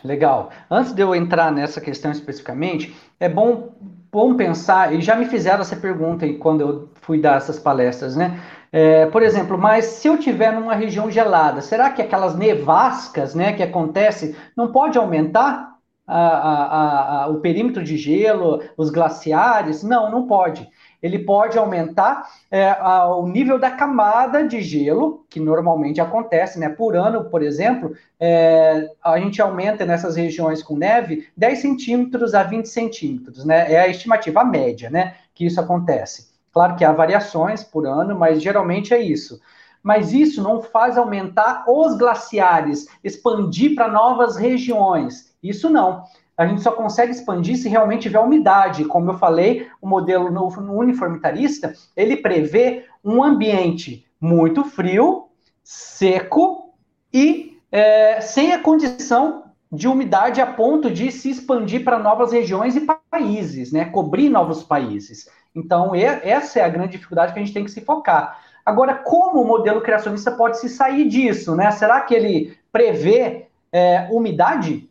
[0.04, 0.52] Legal.
[0.70, 3.76] Antes de eu entrar nessa questão especificamente, é bom
[4.10, 8.40] bom pensar, e já me fizeram essa pergunta quando eu fui dar essas palestras, né?
[8.72, 13.54] É, por exemplo, mas se eu tiver numa região gelada, será que aquelas nevascas, né,
[13.54, 15.78] que acontece, não pode aumentar?
[16.08, 19.84] a, a, a, o perímetro de gelo, os glaciares?
[19.84, 20.68] Não, não pode.
[21.02, 22.72] Ele pode aumentar é,
[23.06, 26.70] o nível da camada de gelo, que normalmente acontece, né?
[26.70, 32.44] Por ano, por exemplo, é, a gente aumenta nessas regiões com neve 10 centímetros a
[32.44, 33.72] 20 centímetros, né?
[33.72, 35.16] É a estimativa, a média, né?
[35.36, 36.30] Que isso acontece.
[36.52, 39.40] Claro que há variações por ano, mas geralmente é isso
[39.88, 45.34] mas isso não faz aumentar os glaciares, expandir para novas regiões.
[45.42, 46.04] Isso não.
[46.38, 48.86] A gente só consegue expandir se realmente tiver umidade.
[48.86, 50.30] Como eu falei, o modelo
[50.70, 55.30] uniformitarista, ele prevê um ambiente muito frio,
[55.64, 56.74] seco
[57.12, 62.76] e é, sem a condição de umidade a ponto de se expandir para novas regiões
[62.76, 63.86] e países, né?
[63.86, 65.28] Cobrir novos países.
[65.54, 68.40] Então, essa é a grande dificuldade que a gente tem que se focar.
[68.64, 71.56] Agora, como o modelo criacionista pode se sair disso?
[71.56, 71.72] Né?
[71.72, 74.87] Será que ele prevê é, umidade?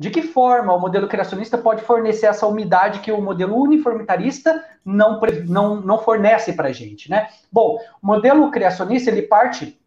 [0.00, 5.20] De que forma o modelo criacionista pode fornecer essa umidade que o modelo uniformitarista não,
[5.46, 7.10] não, não fornece para a gente?
[7.10, 7.28] Né?
[7.52, 9.78] Bom, o modelo criacionista ele parte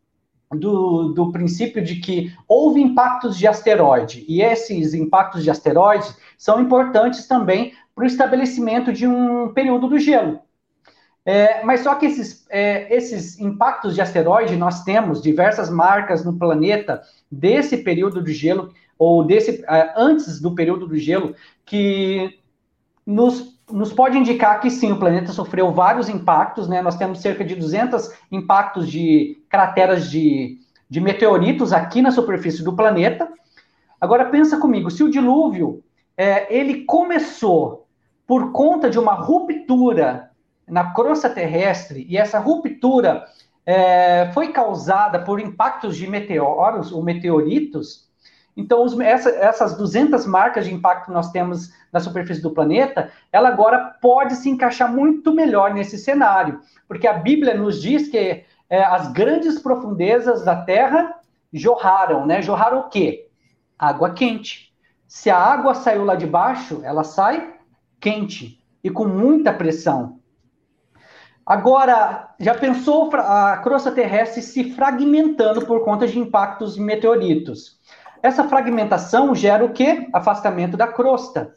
[0.52, 6.62] do, do princípio de que houve impactos de asteroide, e esses impactos de asteroides são
[6.62, 10.42] importantes também para o estabelecimento de um período do gelo.
[11.26, 16.38] É, mas só que esses, é, esses impactos de asteroide, nós temos diversas marcas no
[16.38, 18.72] planeta desse período de gelo,
[19.04, 21.36] ou desse é, antes do período do gelo,
[21.66, 22.40] que
[23.06, 26.82] nos, nos pode indicar que sim, o planeta sofreu vários impactos, né?
[26.82, 30.58] Nós temos cerca de 200 impactos de crateras de,
[30.90, 33.28] de meteoritos aqui na superfície do planeta.
[34.00, 35.84] Agora pensa comigo, se o dilúvio
[36.18, 37.88] é, ele começou
[38.26, 40.30] por conta de uma ruptura
[40.68, 43.26] na crosta terrestre e essa ruptura
[43.66, 48.03] é, foi causada por impactos de meteoros ou meteoritos,
[48.56, 53.12] então os, essa, essas 200 marcas de impacto que nós temos na superfície do planeta,
[53.32, 58.44] ela agora pode se encaixar muito melhor nesse cenário, porque a Bíblia nos diz que
[58.70, 61.20] é, as grandes profundezas da Terra
[61.52, 62.42] jorraram, né?
[62.42, 63.30] Jorraram o quê?
[63.78, 64.74] Água quente.
[65.08, 67.54] Se a água saiu lá de baixo, ela sai
[68.00, 70.20] quente e com muita pressão.
[71.46, 77.80] Agora, já pensou a crosta terrestre se fragmentando por conta de impactos de meteoritos?
[78.24, 80.08] Essa fragmentação gera o quê?
[80.14, 81.54] Afastamento da crosta.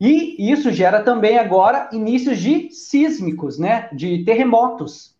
[0.00, 3.88] E isso gera também agora inícios de sísmicos, né?
[3.92, 5.16] De terremotos.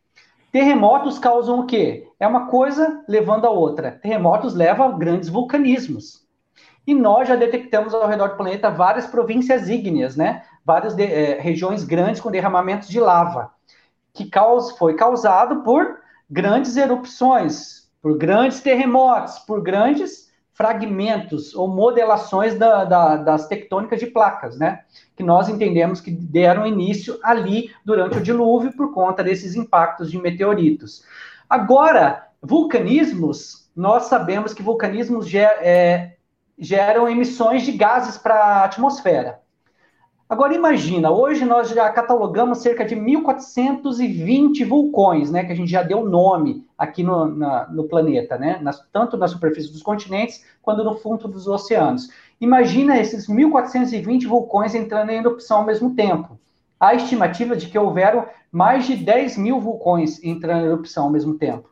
[0.53, 2.09] Terremotos causam o quê?
[2.19, 3.93] É uma coisa levando a outra.
[4.03, 6.27] Terremotos levam a grandes vulcanismos.
[6.87, 10.43] E nós já detectamos ao redor do planeta várias províncias ígneas, né?
[10.65, 13.53] Várias de, é, regiões grandes com derramamentos de lava
[14.19, 14.29] que
[14.77, 20.28] foi causado por grandes erupções, por grandes terremotos, por grandes
[20.59, 24.81] fragmentos ou modelações da, da, das tectônicas de placas, né?
[25.17, 30.19] Que nós entendemos que deram início ali durante o dilúvio por conta desses impactos de
[30.19, 31.05] meteoritos.
[31.49, 36.17] Agora, vulcanismos, nós sabemos que vulcanismos ger, é,
[36.59, 39.41] geram emissões de gases para a atmosfera.
[40.29, 45.83] Agora imagina, hoje nós já catalogamos cerca de 1.420 vulcões, né, que a gente já
[45.83, 48.63] deu nome aqui no, na, no planeta, né,
[48.93, 52.11] tanto na superfície dos continentes quanto no fundo dos oceanos.
[52.39, 56.39] Imagina esses 1.420 vulcões entrando em erupção ao mesmo tempo.
[56.79, 61.39] Há estimativa de que houveram mais de 10 mil vulcões entrando em erupção ao mesmo
[61.39, 61.71] tempo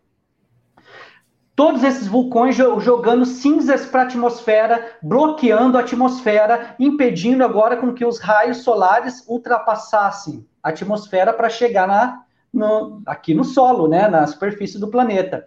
[1.56, 8.04] todos esses vulcões jogando cinzas para a atmosfera, bloqueando a atmosfera, impedindo agora com que
[8.04, 14.26] os raios solares ultrapassassem a atmosfera para chegar na, no, aqui no solo, né, na
[14.26, 15.46] superfície do planeta.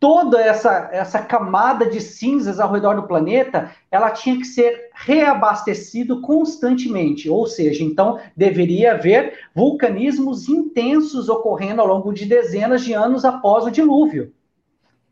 [0.00, 6.20] Toda essa, essa camada de cinzas ao redor do planeta, ela tinha que ser reabastecido
[6.20, 13.24] constantemente, ou seja, então deveria haver vulcanismos intensos ocorrendo ao longo de dezenas de anos
[13.24, 14.32] após o dilúvio.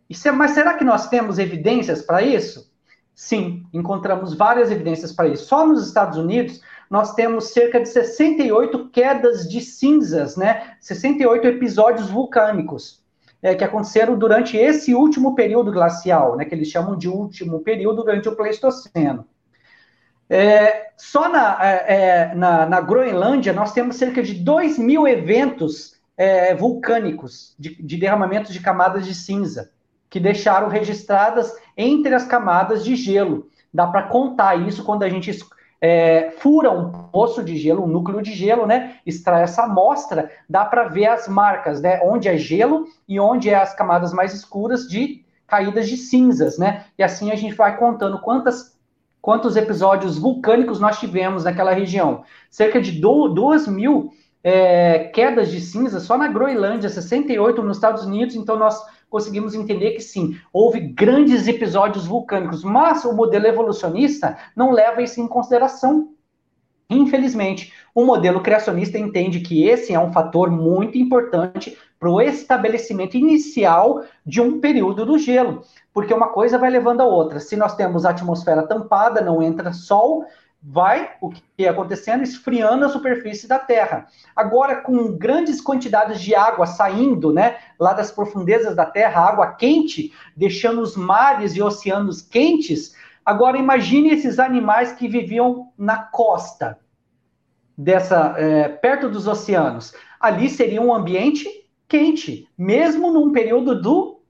[0.09, 2.71] É, mas será que nós temos evidências para isso?
[3.15, 5.47] Sim, encontramos várias evidências para isso.
[5.47, 10.77] Só nos Estados Unidos, nós temos cerca de 68 quedas de cinzas, né?
[10.81, 13.03] 68 episódios vulcânicos
[13.43, 16.45] é, que aconteceram durante esse último período glacial, né?
[16.45, 19.27] Que eles chamam de último período durante o Pleistoceno.
[20.29, 25.97] É, só na, é, é na, na, Groenlândia, nós temos cerca de 2 mil eventos
[26.17, 29.71] é, vulcânicos de, de de camadas de cinza
[30.09, 33.49] que deixaram registradas entre as camadas de gelo.
[33.73, 35.31] Dá para contar isso quando a gente
[35.81, 38.97] é, fura um poço de gelo, um núcleo de gelo, né?
[39.05, 42.01] Extrai essa amostra, dá para ver as marcas, né?
[42.03, 46.87] Onde é gelo e onde é as camadas mais escuras de caídas de cinzas, né?
[46.99, 48.75] E assim a gente vai contando quantas
[49.21, 52.23] quantos episódios vulcânicos nós tivemos naquela região.
[52.49, 58.37] Cerca de 2 mil é, quedas de cinza só na Groenlândia, 68 nos Estados Unidos,
[58.37, 64.73] então nós conseguimos entender que sim, houve grandes episódios vulcânicos, mas o modelo evolucionista não
[64.73, 66.11] leva isso em consideração.
[66.89, 73.17] Infelizmente, o modelo criacionista entende que esse é um fator muito importante para o estabelecimento
[73.17, 77.41] inicial de um período do gelo, porque uma coisa vai levando a outra.
[77.41, 80.27] Se nós temos a atmosfera tampada, não entra sol,
[80.69, 84.09] vai o que é acontecendo esfriando a superfície da Terra.
[84.35, 90.13] Agora, com grandes quantidades de água saindo, né, lá das profundezas da Terra, água quente,
[90.37, 92.97] deixando os mares e oceanos quentes.
[93.25, 96.81] Agora, imagine esses animais que viviam na costa
[97.79, 99.95] dessa, é, perto dos oceanos.
[100.19, 101.49] Ali seria um ambiente
[101.87, 104.21] quente, mesmo num período do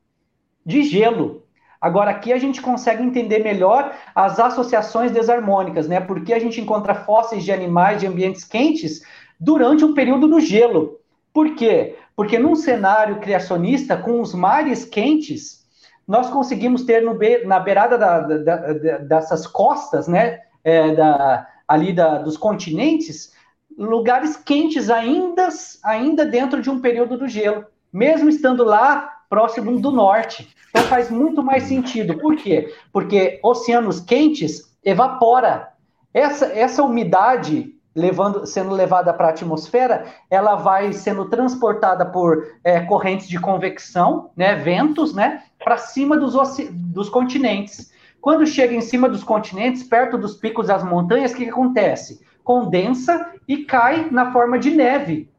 [0.66, 1.45] de gelo.
[1.80, 6.00] Agora, aqui a gente consegue entender melhor as associações desarmônicas, né?
[6.00, 9.02] Porque a gente encontra fósseis de animais de ambientes quentes
[9.38, 11.00] durante um período do gelo.
[11.32, 11.96] Por quê?
[12.14, 15.66] Porque num cenário criacionista, com os mares quentes,
[16.08, 20.40] nós conseguimos ter no be na beirada da, da, da, dessas costas, né?
[20.64, 21.92] É, da, ali
[22.24, 23.32] dos continentes,
[23.76, 25.48] lugares quentes ainda,
[25.84, 30.48] ainda dentro de um período do gelo, mesmo estando lá próximo do norte.
[30.70, 32.18] Então faz muito mais sentido.
[32.18, 32.72] Por quê?
[32.92, 35.68] Porque oceanos quentes evapora.
[36.12, 42.80] Essa, essa umidade levando, sendo levada para a atmosfera, ela vai sendo transportada por é,
[42.80, 46.34] correntes de convecção, né, ventos, né, para cima dos,
[46.70, 47.90] dos continentes.
[48.20, 52.20] Quando chega em cima dos continentes, perto dos picos das montanhas, o que, que acontece?
[52.44, 55.30] Condensa e cai na forma de neve.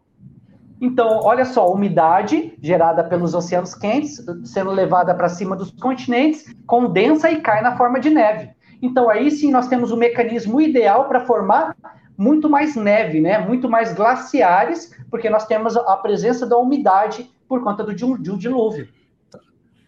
[0.80, 7.32] Então, olha só, umidade gerada pelos oceanos quentes sendo levada para cima dos continentes, condensa
[7.32, 8.50] e cai na forma de neve.
[8.82, 11.76] Então, aí sim nós temos o mecanismo ideal para formar
[12.16, 13.40] muito mais neve, né?
[13.40, 18.14] Muito mais glaciares, porque nós temos a presença da umidade por conta do, de, um,
[18.14, 18.88] um dilúvio.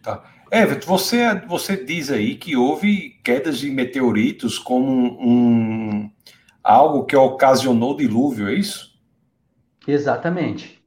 [0.01, 0.23] Tá.
[0.51, 6.09] Everton, você, você diz aí que houve quedas de meteoritos como um,
[6.63, 8.97] algo que ocasionou dilúvio, é isso?
[9.87, 10.78] Exatamente.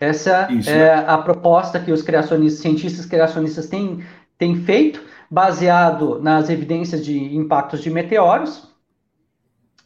[0.00, 0.70] Essa Isso.
[0.70, 4.02] é a proposta que os criacionistas, cientistas criacionistas têm,
[4.38, 8.68] têm feito, baseado nas evidências de impactos de meteoros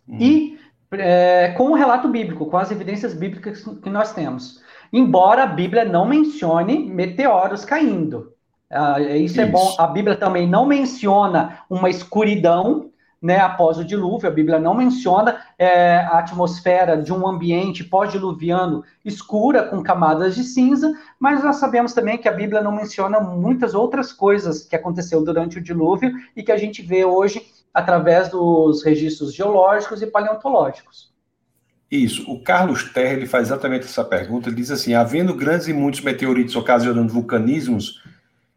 [0.09, 0.17] hum.
[0.19, 0.59] e
[0.93, 4.63] é, com o relato bíblico, com as evidências bíblicas que nós temos.
[4.93, 8.33] Embora a Bíblia não mencione meteoros caindo.
[8.71, 9.75] Ah, isso, Isso é bom.
[9.79, 12.91] A Bíblia também não menciona uma escuridão
[13.25, 14.29] né, após o dilúvio.
[14.29, 20.45] A Bíblia não menciona é, a atmosfera de um ambiente pós-diluviano escura, com camadas de
[20.45, 25.25] cinza, mas nós sabemos também que a Bíblia não menciona muitas outras coisas que aconteceu
[25.25, 27.41] durante o dilúvio e que a gente vê hoje
[27.73, 31.11] através dos registros geológicos e paleontológicos.
[31.91, 32.31] Isso.
[32.31, 34.51] O Carlos Terra ele faz exatamente essa pergunta.
[34.51, 38.03] Ele diz assim: havendo grandes e muitos meteoritos ocasionando vulcanismos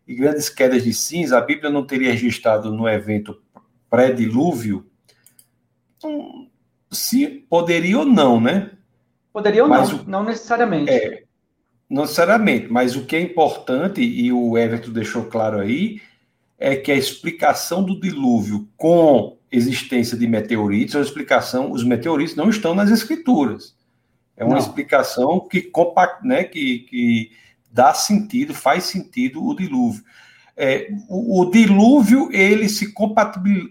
[0.06, 3.40] e grandes quedas de cinza, a Bíblia não teria registrado no evento
[3.90, 4.86] pré-dilúvio,
[6.04, 6.48] hum,
[6.92, 8.72] se poderia ou não, né?
[9.32, 10.92] Poderia ou mas não, o, não necessariamente.
[10.92, 11.24] É,
[11.90, 16.02] não necessariamente, mas o que é importante, e o Everton deixou claro aí,
[16.58, 22.36] é que a explicação do dilúvio com existência de meteoritos é uma explicação, os meteoritos
[22.36, 23.76] não estão nas escrituras.
[24.36, 24.60] É uma não.
[24.60, 25.72] explicação que,
[26.24, 27.32] né, que, que
[27.72, 30.04] dá sentido, faz sentido o dilúvio.
[30.56, 33.70] É, o, o, dilúvio ele se compatibiliza,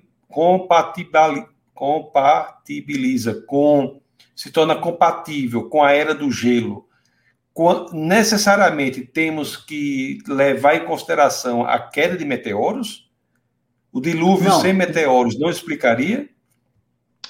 [1.75, 4.01] compatibiliza com,
[4.35, 6.87] se torna compatível com a era do gelo,
[7.93, 13.11] necessariamente temos que levar em consideração a queda de meteoros?
[13.91, 14.61] O dilúvio não.
[14.61, 16.29] sem meteoros não explicaria?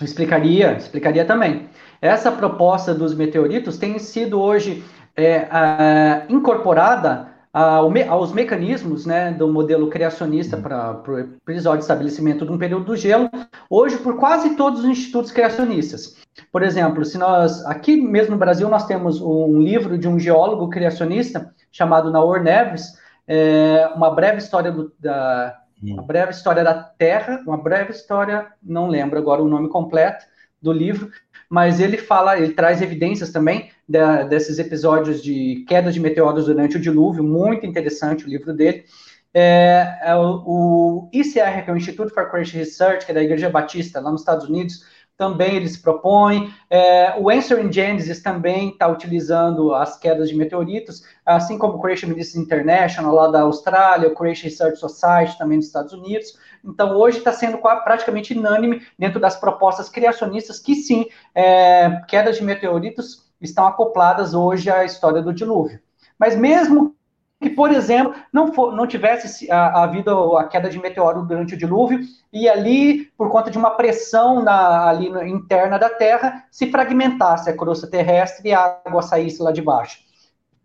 [0.01, 1.69] Explicaria, explicaria também.
[2.01, 4.85] Essa proposta dos meteoritos tem sido hoje
[5.16, 12.53] é, a, incorporada aos mecanismos né, do modelo criacionista para o episódio de estabelecimento de
[12.53, 13.31] um período do gelo,
[13.71, 16.16] hoje por quase todos os institutos criacionistas.
[16.53, 20.69] Por exemplo, se nós aqui mesmo no Brasil nós temos um livro de um geólogo
[20.69, 27.42] criacionista chamado Naor Neves, é, uma breve história do, da uma breve história da Terra,
[27.46, 30.25] uma breve história, não lembro agora o nome completo
[30.61, 31.11] do livro,
[31.48, 36.76] mas ele fala, ele traz evidências também da, desses episódios de queda de meteoros durante
[36.76, 38.84] o dilúvio, muito interessante o livro dele.
[39.32, 43.50] É, é o, ICR, que é o Instituto for Christian Research, que é da Igreja
[43.50, 44.82] Batista, lá nos Estados Unidos,
[45.16, 46.52] também eles propõem.
[46.68, 51.80] É, o Answer in Genesis também está utilizando as quedas de meteoritos, assim como o
[51.80, 56.38] Creation Ministries International, lá da Austrália, o Creation Research Society, também dos Estados Unidos.
[56.64, 62.44] Então, hoje está sendo praticamente unânime dentro das propostas criacionistas que, sim, é, quedas de
[62.44, 65.80] meteoritos estão acopladas hoje à história do dilúvio.
[66.18, 66.94] Mas mesmo
[67.40, 72.00] que, por exemplo, não, for, não tivesse havido a queda de meteoro durante o dilúvio
[72.32, 77.50] e ali, por conta de uma pressão na, ali no, interna da Terra, se fragmentasse
[77.50, 79.98] a crosta terrestre e a água saísse lá de baixo.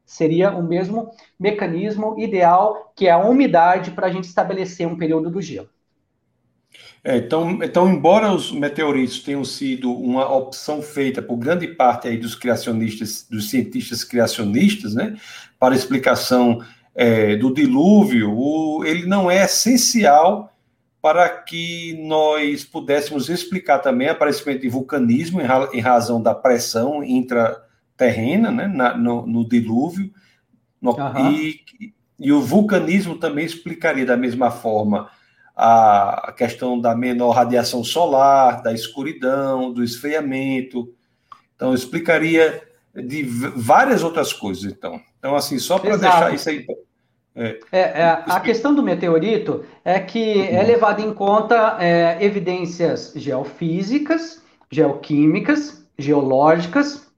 [0.05, 5.29] Seria o mesmo mecanismo ideal que é a umidade para a gente estabelecer um período
[5.29, 5.69] do gelo.
[7.03, 12.15] É, então, então, embora os meteoritos tenham sido uma opção feita por grande parte aí
[12.15, 15.17] dos criacionistas, dos cientistas criacionistas, né,
[15.59, 20.55] para explicação é, do dilúvio, o, ele não é essencial
[21.01, 27.03] para que nós pudéssemos explicar também o aparecimento de vulcanismo em, em razão da pressão
[27.03, 30.11] intraterrena, né, na, no, no, dilúvio,
[30.79, 31.31] no, uhum.
[31.31, 31.61] e,
[32.19, 35.09] e o vulcanismo também explicaria da mesma forma
[35.63, 40.91] a questão da menor radiação solar, da escuridão, do esfriamento.
[41.55, 42.63] Então, eu explicaria
[42.95, 44.99] de várias outras coisas, então.
[45.19, 46.65] Então, assim, só para deixar isso aí.
[47.35, 53.13] É, é, é, a questão do meteorito é que é levada em conta é, evidências
[53.15, 57.10] geofísicas, geoquímicas, geológicas,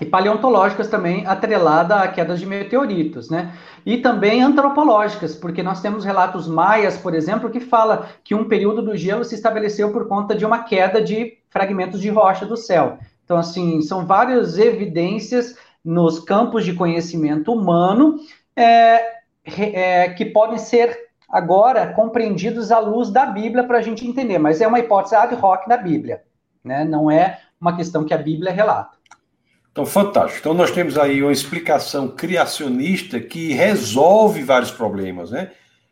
[0.00, 3.52] e paleontológicas também atrelada a quedas de meteoritos, né?
[3.86, 8.82] E também antropológicas, porque nós temos relatos maias, por exemplo, que fala que um período
[8.82, 12.98] do gelo se estabeleceu por conta de uma queda de fragmentos de rocha do céu.
[13.24, 18.16] Então, assim, são várias evidências nos campos de conhecimento humano
[18.56, 19.00] é,
[19.46, 24.60] é, que podem ser agora compreendidos à luz da Bíblia para a gente entender, mas
[24.60, 26.22] é uma hipótese ad hoc da Bíblia,
[26.64, 26.84] né?
[26.84, 28.93] Não é uma questão que a Bíblia relata.
[29.74, 30.38] Então, fantástico.
[30.38, 35.50] Então, nós temos aí uma explicação criacionista que resolve vários problemas, né?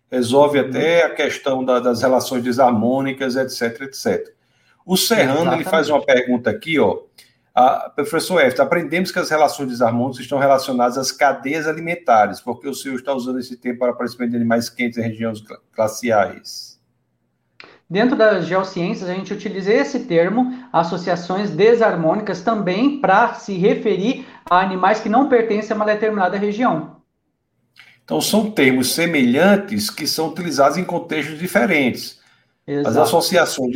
[0.09, 0.69] Resolve uhum.
[0.69, 4.33] até a questão da, das relações desarmônicas, etc, etc.
[4.87, 5.63] O Serrano, Exatamente.
[5.63, 7.01] ele faz uma pergunta aqui, ó.
[7.53, 12.75] A, professor F, aprendemos que as relações desarmônicas estão relacionadas às cadeias alimentares, porque o
[12.75, 15.43] senhor está usando esse tempo para aparecimento de animais quentes em regiões
[15.75, 16.72] glaciais.
[17.93, 24.61] Dentro das geociências, a gente utiliza esse termo, associações desarmônicas, também para se referir a
[24.61, 26.97] animais que não pertencem a uma determinada região.
[28.03, 32.19] Então, são termos semelhantes que são utilizados em contextos diferentes.
[32.67, 32.89] Exato.
[32.89, 33.71] As associações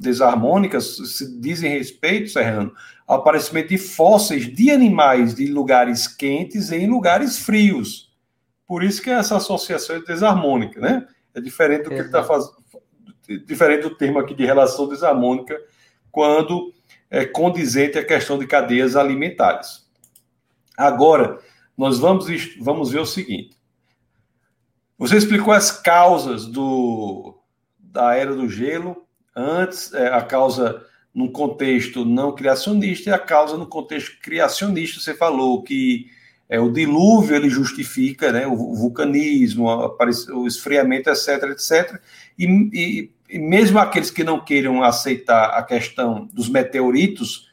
[0.00, 2.72] desarmônicas se dizem respeito, Serrano,
[3.06, 8.10] ao aparecimento de fósseis de animais de lugares quentes em lugares frios.
[8.66, 11.06] Por isso que essa associação é desarmônica, né?
[11.34, 12.56] É diferente do que ele está fazendo
[13.46, 15.58] diferente do termo aqui de relação desarmônica,
[16.10, 16.72] quando
[17.10, 19.86] é condizente a questão de cadeias alimentares.
[20.76, 21.38] Agora,
[21.76, 22.26] nós vamos,
[22.60, 23.56] vamos ver o seguinte.
[24.98, 27.38] Você explicou as causas do,
[27.78, 33.56] da era do gelo, antes, é, a causa num contexto não criacionista e a causa
[33.56, 35.00] no contexto criacionista.
[35.00, 36.06] Você falou que
[36.48, 39.66] é, o dilúvio ele justifica né, o vulcanismo,
[40.32, 42.00] o esfriamento, etc, etc.
[42.38, 47.48] E e mesmo aqueles que não queiram aceitar a questão dos meteoritos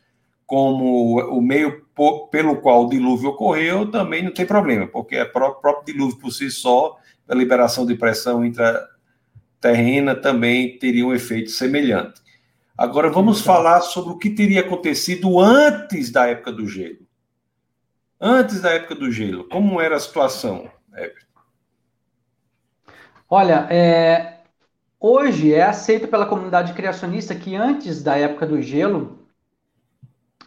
[0.45, 1.85] como o meio
[2.31, 6.51] pelo qual o dilúvio ocorreu, também não tem problema, porque o próprio dilúvio por si
[6.51, 6.97] só,
[7.27, 12.21] a liberação de pressão intraterrena, também teria um efeito semelhante.
[12.77, 13.47] Agora vamos Exato.
[13.47, 17.07] falar sobre o que teria acontecido antes da época do gelo.
[18.19, 21.25] Antes da época do gelo, como era a situação, Everton?
[23.29, 24.34] Olha, é,
[25.07, 29.19] Hoje é aceito pela comunidade criacionista que antes da época do gelo,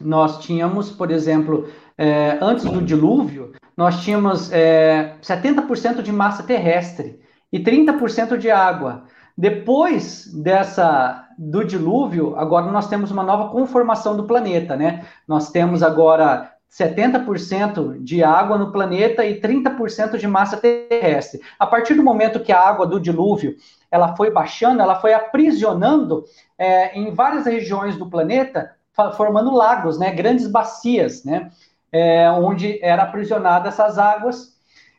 [0.00, 7.20] nós tínhamos, por exemplo, é, antes do dilúvio, nós tínhamos é, 70% de massa terrestre
[7.52, 9.04] e 30% de água.
[9.36, 15.06] Depois dessa do dilúvio, agora nós temos uma nova conformação do planeta, né?
[15.28, 21.41] Nós temos agora 70% de água no planeta e 30% de massa terrestre.
[21.59, 23.57] A partir do momento que a água do dilúvio
[23.91, 26.25] ela foi baixando, ela foi aprisionando
[26.59, 28.75] é, em várias regiões do planeta,
[29.16, 31.51] formando lagos, né, grandes bacias, né,
[31.91, 34.57] é, onde era aprisionada essas águas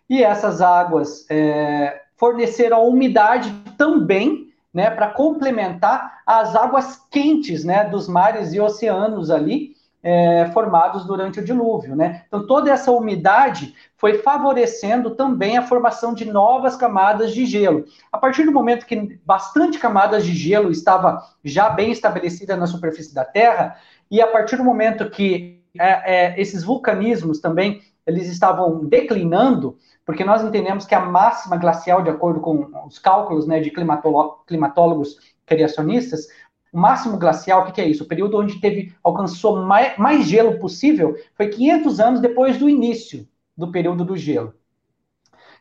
[0.10, 8.08] e essas águas é, forneceram umidade também, né, para complementar as águas quentes, né, dos
[8.08, 12.24] mares e oceanos ali, é, formados durante o dilúvio, né?
[12.28, 17.86] Então toda essa umidade foi favorecendo também a formação de novas camadas de gelo.
[18.12, 23.14] A partir do momento que bastante camadas de gelo estava já bem estabelecida na superfície
[23.14, 23.76] da Terra,
[24.10, 30.24] e a partir do momento que é, é, esses vulcanismos também eles estavam declinando, porque
[30.24, 36.28] nós entendemos que a máxima glacial, de acordo com os cálculos né, de climatólogos criacionistas,
[36.72, 38.04] o máximo glacial, o que, que, é isso?
[38.04, 43.28] O período onde teve alcançou mais, mais, gelo possível foi 500 anos depois do início
[43.58, 44.54] do período do gelo.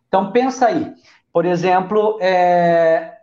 [0.07, 0.95] Então pensa aí,
[1.33, 3.19] por exemplo, é,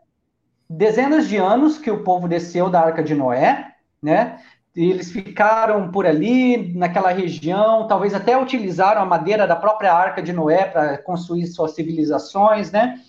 [0.70, 4.40] dezenas de anos que o povo desceu da Arca de Noé, né?
[4.76, 10.22] E eles ficaram por ali, naquela região, talvez até utilizaram a madeira da própria Arca
[10.22, 13.00] de Noé para construir suas civilizações, né?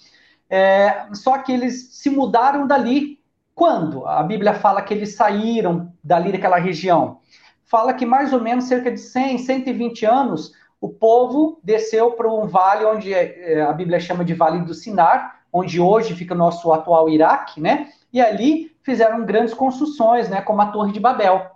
[0.48, 3.18] É, só que eles se mudaram dali
[3.56, 4.06] quando?
[4.06, 7.20] A Bíblia fala que eles saíram dali daquela região.
[7.64, 12.46] Fala que mais ou menos cerca de 100, 120 anos, o povo desceu para um
[12.46, 16.70] vale onde é, a Bíblia chama de Vale do Sinar, onde hoje fica o nosso
[16.70, 17.88] atual Iraque, né?
[18.12, 21.50] E ali fizeram grandes construções, né, como a Torre de Babel.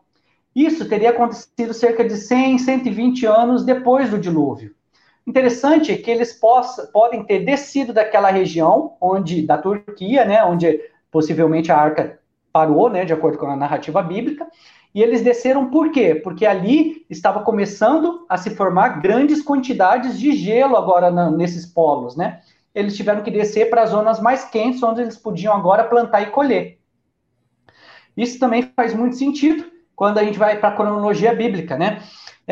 [0.57, 4.75] Isso teria acontecido cerca de 100, 120 anos depois do dilúvio.
[5.27, 10.81] Interessante é que eles possa, podem ter descido daquela região, onde da Turquia, né, onde
[11.11, 12.19] possivelmente a arca
[12.53, 14.47] parou, né, de acordo com a narrativa bíblica,
[14.95, 16.15] e eles desceram por quê?
[16.15, 22.17] Porque ali estava começando a se formar grandes quantidades de gelo agora na, nesses polos,
[22.17, 22.41] né?
[22.75, 26.27] Eles tiveram que descer para as zonas mais quentes, onde eles podiam agora plantar e
[26.27, 26.79] colher.
[28.17, 32.03] Isso também faz muito sentido quando a gente vai para a cronologia bíblica, né?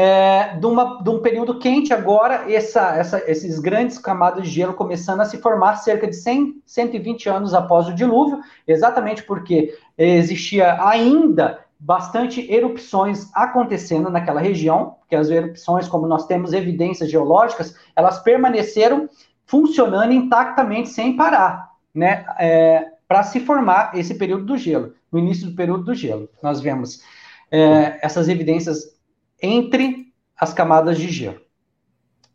[0.01, 4.72] É, de, uma, de, um período quente agora, essa, essa, esses grandes camadas de gelo
[4.72, 10.80] começando a se formar cerca de 100, 120 anos após o dilúvio, exatamente porque existia
[10.86, 18.20] ainda bastante erupções acontecendo naquela região, porque as erupções, como nós temos evidências geológicas, elas
[18.20, 19.09] permaneceram
[19.46, 22.24] funcionando intactamente sem parar, né?
[22.38, 26.28] É, para se formar esse período do gelo, no início do período do gelo.
[26.40, 27.03] Nós vemos
[27.51, 28.96] é, essas evidências
[29.43, 31.41] entre as camadas de gelo.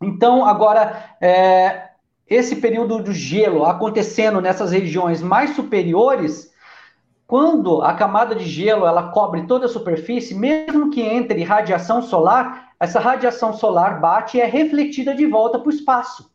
[0.00, 1.90] Então, agora, é,
[2.26, 6.52] esse período do gelo acontecendo nessas regiões mais superiores,
[7.26, 12.72] quando a camada de gelo ela cobre toda a superfície, mesmo que entre radiação solar,
[12.78, 16.30] essa radiação solar bate e é refletida de volta para o espaço.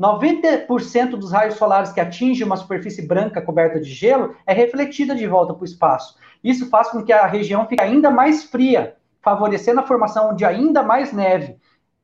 [0.00, 5.26] 90% dos raios solares que atingem uma superfície branca coberta de gelo é refletida de
[5.26, 6.16] volta para o espaço.
[6.42, 10.82] Isso faz com que a região fique ainda mais fria, favorecendo a formação de ainda
[10.82, 11.56] mais neve.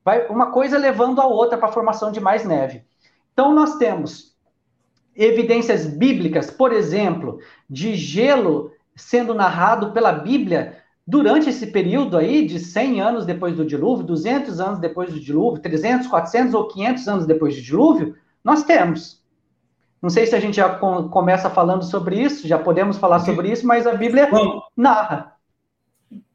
[0.05, 2.85] Vai uma coisa levando a outra para a formação de mais neve.
[3.33, 4.37] Então, nós temos
[5.15, 7.39] evidências bíblicas, por exemplo,
[7.69, 13.65] de gelo sendo narrado pela Bíblia durante esse período aí de 100 anos depois do
[13.65, 18.65] dilúvio, 200 anos depois do dilúvio, 300, 400 ou 500 anos depois do dilúvio, nós
[18.65, 19.25] temos.
[20.01, 23.67] Não sei se a gente já começa falando sobre isso, já podemos falar sobre isso,
[23.67, 24.29] mas a Bíblia
[24.77, 25.37] narra.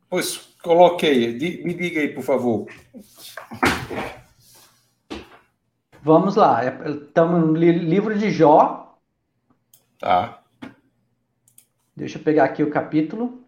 [0.09, 2.67] Pois, Coloque aí, me diga aí, por favor.
[6.03, 8.97] Vamos lá, estamos no livro de Jó.
[9.99, 10.41] Tá.
[11.95, 13.41] Deixa eu pegar aqui o capítulo.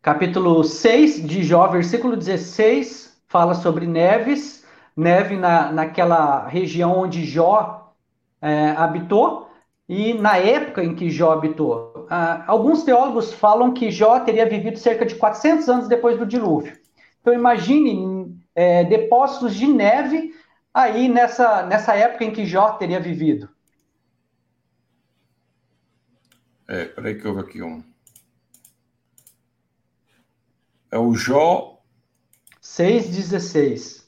[0.00, 4.66] Capítulo 6 de Jó, versículo 16, fala sobre neves,
[4.96, 7.92] neve na, naquela região onde Jó
[8.40, 9.50] é, habitou.
[9.88, 14.78] E na época em que Jó habitou, ah, alguns teólogos falam que Jó teria vivido
[14.78, 16.78] cerca de 400 anos depois do dilúvio.
[17.20, 20.34] Então imagine é, depósitos de neve
[20.72, 23.48] aí nessa, nessa época em que Jó teria vivido.
[26.66, 27.84] É, peraí que houve aqui um.
[30.90, 31.82] É o Jó.
[32.62, 34.03] 6,16.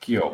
[0.00, 0.32] Aqui, ó.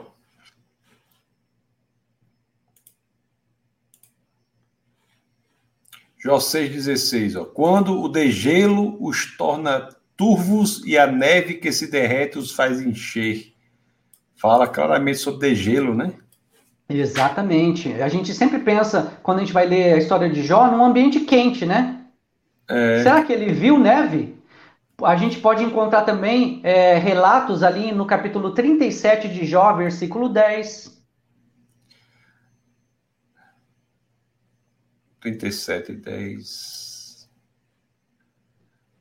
[6.18, 7.44] Jó 6,16, ó.
[7.44, 13.52] Quando o degelo os torna turvos e a neve que se derrete os faz encher.
[14.36, 16.12] Fala claramente sobre degelo, né?
[16.88, 17.92] Exatamente.
[18.00, 21.20] A gente sempre pensa, quando a gente vai ler a história de Jó, num ambiente
[21.20, 22.06] quente, né?
[22.68, 23.02] É...
[23.02, 24.36] Será que ele viu neve?
[25.03, 30.97] A gente pode encontrar também é, relatos ali no capítulo 37 de Jó, versículo 10.
[35.20, 37.28] 37, 10.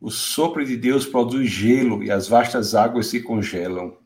[0.02, 3.98] O sopro de Deus produz gelo e as vastas águas se congelam.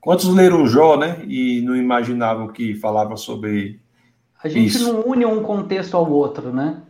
[0.00, 1.22] Quantos leram Jó, né?
[1.26, 3.82] E não imaginavam que falava sobre.
[4.42, 4.92] A gente isso.
[4.92, 6.82] não une um contexto ao outro, né?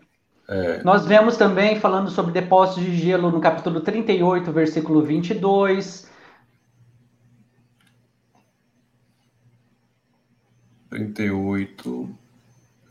[0.49, 0.83] É.
[0.83, 6.11] Nós vemos também falando sobre depósitos de gelo no capítulo 38, versículo 22.
[10.89, 12.09] 38,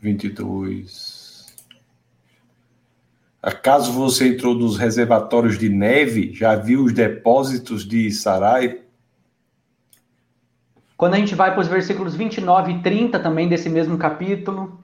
[0.00, 1.56] 22.
[3.42, 6.32] Acaso você entrou nos reservatórios de neve?
[6.32, 8.82] Já viu os depósitos de Sarai?
[10.96, 14.78] Quando a gente vai para os versículos 29 e 30 também desse mesmo capítulo.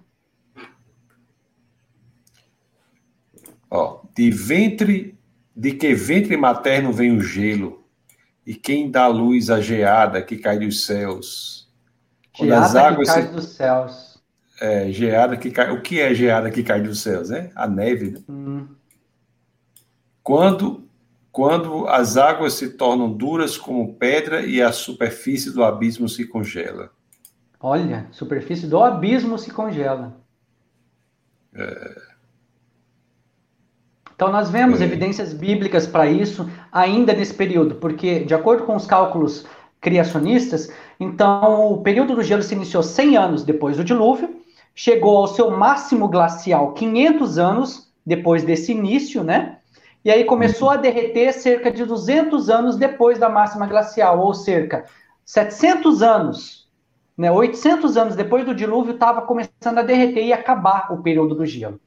[3.71, 5.19] Ó, de ventre,
[5.55, 7.85] de que ventre materno vem o gelo,
[8.47, 11.69] e quem dá luz à geada que cai dos céus.
[12.37, 13.33] Quando geada as águas que cai se...
[13.33, 14.23] dos céus.
[14.61, 15.71] É, geada que cai.
[15.71, 17.51] O que é geada que cai dos céus, né?
[17.55, 18.11] A neve.
[18.11, 18.21] Né?
[18.29, 18.69] Hum.
[20.23, 20.89] Quando,
[21.33, 26.91] quando as águas se tornam duras como pedra e a superfície do abismo se congela.
[27.59, 30.21] Olha, superfície do abismo se congela.
[31.55, 32.14] É.
[34.15, 34.85] Então, nós vemos é.
[34.85, 39.47] evidências bíblicas para isso ainda nesse período, porque, de acordo com os cálculos
[39.81, 44.37] criacionistas, então o período do gelo se iniciou 100 anos depois do dilúvio,
[44.75, 49.59] chegou ao seu máximo glacial 500 anos depois desse início, né?
[50.05, 54.85] E aí começou a derreter cerca de 200 anos depois da máxima glacial, ou cerca
[55.25, 56.69] 700 anos,
[57.17, 57.31] né?
[57.31, 61.81] 800 anos depois do dilúvio estava começando a derreter e acabar o período do gelo.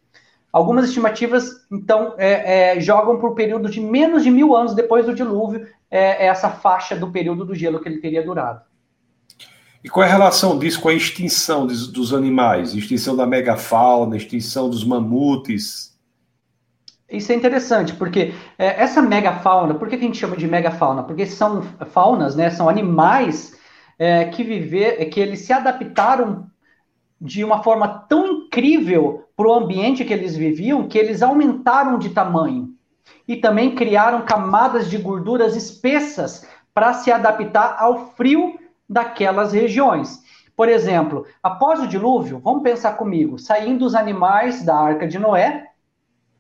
[0.52, 5.14] Algumas estimativas, então, é, é, jogam por período de menos de mil anos depois do
[5.14, 8.62] dilúvio, é, é, essa faixa do período do gelo que ele teria durado.
[9.84, 12.74] E qual é a relação disso com a extinção dos, dos animais?
[12.74, 15.98] Extinção da megafauna, extinção dos mamutes?
[17.10, 21.04] Isso é interessante, porque é, essa megafauna, por que a gente chama de megafauna?
[21.04, 23.58] Porque são faunas, né, são animais
[23.98, 26.48] é, que viver, que eles se adaptaram
[27.20, 32.10] de uma forma tão incrível para o ambiente que eles viviam que eles aumentaram de
[32.10, 32.74] tamanho
[33.28, 38.60] e também criaram camadas de gorduras espessas para se adaptar ao frio
[38.90, 40.24] daquelas regiões.
[40.56, 45.68] Por exemplo, após o dilúvio, vamos pensar comigo, saindo os animais da arca de Noé,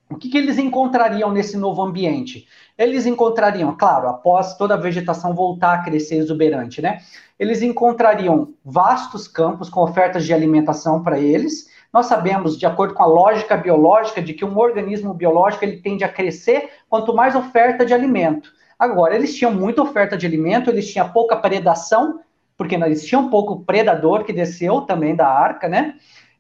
[0.10, 2.48] o que, que eles encontrariam nesse novo ambiente?
[2.78, 7.00] Eles encontrariam, claro, após toda a vegetação voltar a crescer exuberante, né?
[7.38, 11.68] Eles encontrariam vastos campos com ofertas de alimentação para eles.
[11.98, 16.04] Nós sabemos, de acordo com a lógica biológica, de que um organismo biológico ele tende
[16.04, 18.52] a crescer quanto mais oferta de alimento.
[18.78, 22.20] Agora, eles tinham muita oferta de alimento, eles tinham pouca predação,
[22.56, 25.95] porque eles tinham pouco predador que desceu também da arca, né?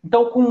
[0.05, 0.45] Então, com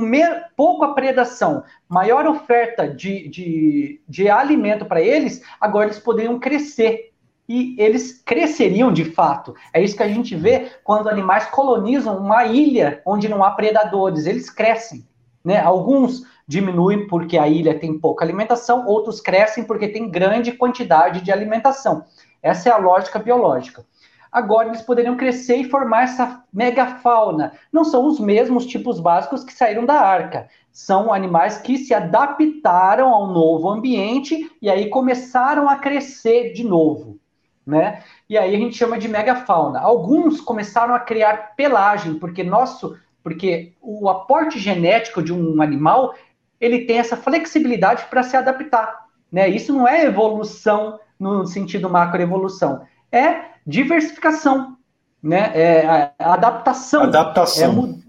[0.57, 7.13] pouca predação, maior oferta de, de, de alimento para eles, agora eles poderiam crescer.
[7.49, 9.55] E eles cresceriam de fato.
[9.73, 14.27] É isso que a gente vê quando animais colonizam uma ilha onde não há predadores.
[14.27, 15.07] Eles crescem.
[15.45, 15.61] Né?
[15.61, 21.31] Alguns diminuem porque a ilha tem pouca alimentação, outros crescem porque tem grande quantidade de
[21.31, 22.05] alimentação.
[22.43, 23.85] Essa é a lógica biológica
[24.37, 27.55] agora eles poderiam crescer e formar essa megafauna.
[27.73, 30.47] Não são os mesmos tipos básicos que saíram da arca.
[30.71, 37.19] São animais que se adaptaram ao novo ambiente e aí começaram a crescer de novo,
[37.67, 38.03] né?
[38.29, 39.81] E aí a gente chama de megafauna.
[39.81, 46.15] Alguns começaram a criar pelagem, porque nosso, porque o aporte genético de um animal,
[46.61, 49.49] ele tem essa flexibilidade para se adaptar, né?
[49.49, 54.77] Isso não é evolução no sentido macroevolução, é diversificação,
[55.23, 55.51] né?
[55.55, 57.03] É, adaptação.
[57.05, 58.01] Adaptação.
[58.03, 58.06] É,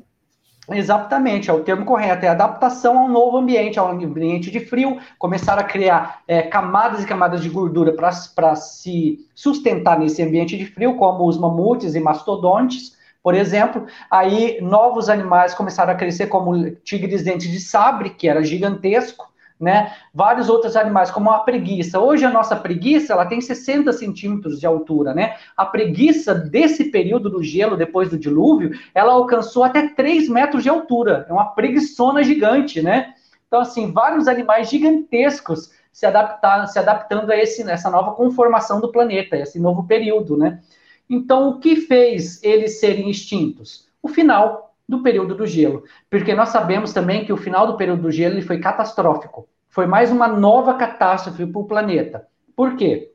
[0.69, 5.57] exatamente, é o termo correto, é adaptação ao novo ambiente, ao ambiente de frio, começar
[5.57, 10.95] a criar é, camadas e camadas de gordura para se sustentar nesse ambiente de frio,
[10.95, 13.85] como os mamutes e mastodontes, por exemplo.
[14.11, 19.93] Aí novos animais começaram a crescer, como tigres dentes de sabre, que era gigantesco, né?
[20.13, 21.99] Vários outros animais, como a preguiça.
[21.99, 25.35] Hoje a nossa preguiça ela tem 60 centímetros de altura, né?
[25.55, 30.69] A preguiça desse período do gelo, depois do dilúvio, ela alcançou até 3 metros de
[30.69, 31.25] altura.
[31.27, 33.13] É uma preguiçona gigante, né?
[33.47, 38.91] Então, assim, vários animais gigantescos se, adaptar, se adaptando a esse, essa nova conformação do
[38.91, 40.61] planeta, esse novo período, né?
[41.09, 43.87] Então, o que fez eles serem extintos?
[44.03, 48.03] O final do período do gelo, porque nós sabemos também que o final do período
[48.03, 49.47] do gelo ele foi catastrófico.
[49.67, 52.27] Foi mais uma nova catástrofe para o planeta.
[52.55, 53.11] Por quê?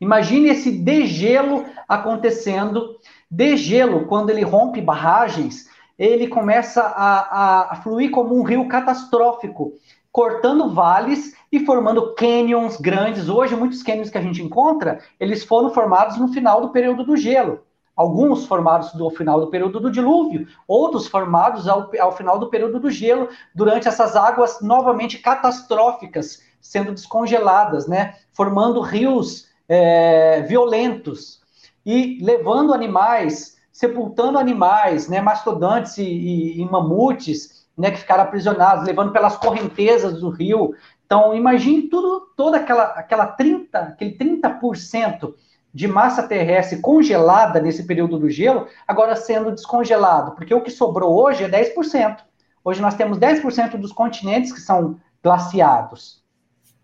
[0.00, 2.96] Imagine esse degelo acontecendo.
[3.30, 5.68] Degelo, quando ele rompe barragens,
[5.98, 9.74] ele começa a, a, fluir como um rio catastrófico,
[10.10, 13.28] cortando vales e formando canyons grandes.
[13.28, 17.16] Hoje, muitos canyons que a gente encontra, eles foram formados no final do período do
[17.16, 17.60] gelo
[17.98, 22.78] alguns formados no final do período do dilúvio, outros formados ao, ao final do período
[22.78, 28.14] do gelo, durante essas águas novamente catastróficas sendo descongeladas, né?
[28.32, 31.40] Formando rios é, violentos
[31.84, 35.20] e levando animais, sepultando animais, né?
[35.20, 37.90] Mastodontes e, e, e mamutes, né?
[37.90, 40.72] Que ficaram aprisionados, levando pelas correntezas do rio.
[41.04, 45.34] Então, imagine tudo, toda aquela, aquela 30, aquele 30%
[45.78, 51.14] de massa terrestre congelada nesse período do gelo, agora sendo descongelado, porque o que sobrou
[51.14, 52.16] hoje é 10%.
[52.64, 56.20] Hoje nós temos 10% dos continentes que são glaciados.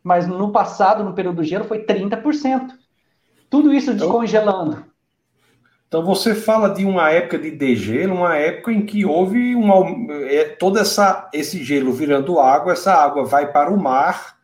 [0.00, 2.70] Mas no passado, no período do gelo, foi 30%.
[3.50, 4.84] Tudo isso então, descongelando.
[5.88, 9.74] Então você fala de uma época de degelo, uma época em que houve uma,
[10.30, 14.36] é, todo essa, esse gelo virando água, essa água vai para o mar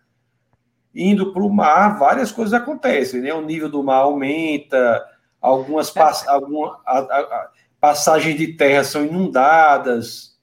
[0.95, 3.33] indo para o mar, várias coisas acontecem, né?
[3.33, 5.05] O nível do mar aumenta,
[5.41, 7.49] algumas pass alguma, a, a,
[7.81, 10.39] passagens de terra são inundadas.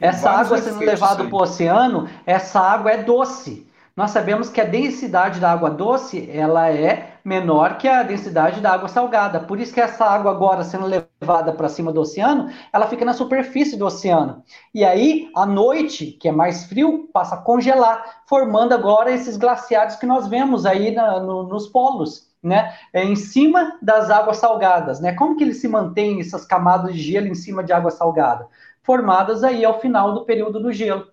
[0.00, 3.66] Essa água sendo levada para o oceano, essa água é doce.
[3.94, 8.72] Nós sabemos que a densidade da água doce ela é menor que a densidade da
[8.72, 9.40] água salgada.
[9.40, 13.12] Por isso que essa água agora sendo levada para cima do oceano, ela fica na
[13.12, 14.42] superfície do oceano.
[14.74, 19.96] E aí, à noite, que é mais frio, passa a congelar, formando agora esses glaciares
[19.96, 22.28] que nós vemos aí na, no, nos polos.
[22.42, 25.12] Né, é em cima das águas salgadas, né?
[25.12, 28.48] Como que eles se mantêm essas camadas de gelo em cima de água salgada?
[28.82, 31.06] Formadas aí ao final do período do gelo.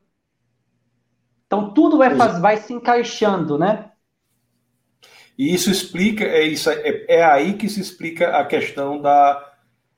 [1.46, 3.92] Então tudo vai, faz, vai se encaixando, né?
[5.38, 9.54] E isso explica, é, isso, é, é aí que se explica a questão da,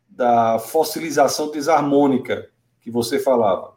[0.10, 2.50] da fossilização desarmônica
[2.82, 3.74] que você falava.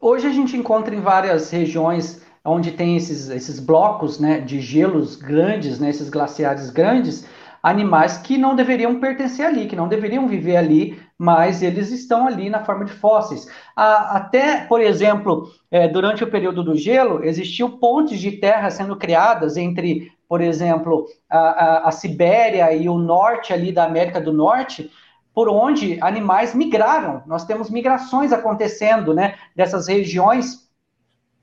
[0.00, 5.16] Hoje a gente encontra em várias regiões onde tem esses, esses blocos né, de gelos
[5.16, 7.26] grandes, né, esses glaciares grandes,
[7.62, 12.48] animais que não deveriam pertencer ali, que não deveriam viver ali, mas eles estão ali
[12.48, 13.46] na forma de fósseis.
[13.74, 19.56] até, por exemplo, é, durante o período do gelo, existiam pontes de terra sendo criadas
[19.56, 24.90] entre, por exemplo, a, a, a Sibéria e o norte ali da América do Norte,
[25.34, 27.22] por onde animais migraram.
[27.26, 30.68] Nós temos migrações acontecendo, né, dessas regiões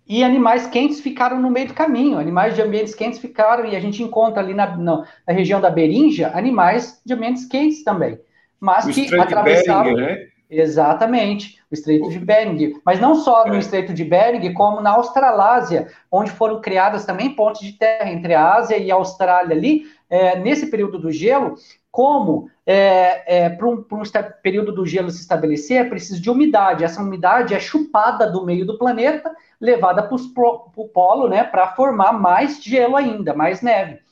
[0.07, 2.19] e animais quentes ficaram no meio do caminho.
[2.19, 5.69] Animais de ambientes quentes ficaram, e a gente encontra ali na, na, na região da
[5.69, 8.19] Berinja animais de ambientes quentes também
[8.65, 9.93] mas o que atravessavam.
[9.93, 10.27] né?
[10.49, 12.79] Exatamente, o Estreito de Bering.
[12.85, 13.59] Mas não só no é.
[13.59, 18.53] Estreito de Bering, como na Australásia, onde foram criadas também pontes de terra entre a
[18.53, 21.55] Ásia e a Austrália ali, é, nesse período do gelo,
[21.91, 24.03] como é, é, para um, um,
[24.43, 26.83] período do gelo se estabelecer, é preciso de umidade.
[26.83, 32.13] Essa umidade é chupada do meio do planeta, levada para o polo, né, para formar
[32.13, 34.04] mais gelo ainda, mais neve.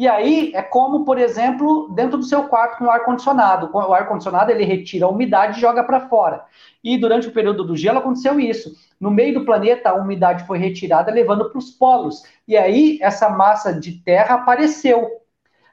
[0.00, 3.68] E aí é como, por exemplo, dentro do seu quarto com o ar-condicionado.
[3.70, 6.42] O ar-condicionado ele retira a umidade e joga para fora.
[6.82, 8.72] E durante o período do gelo aconteceu isso.
[8.98, 12.22] No meio do planeta, a umidade foi retirada, levando para os polos.
[12.48, 15.06] E aí essa massa de terra apareceu.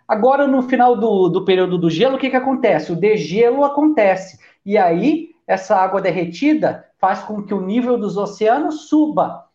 [0.05, 2.91] Agora, no final do, do período do gelo, o que, que acontece?
[2.91, 4.37] O degelo acontece.
[4.65, 9.45] E aí, essa água derretida faz com que o nível dos oceanos suba,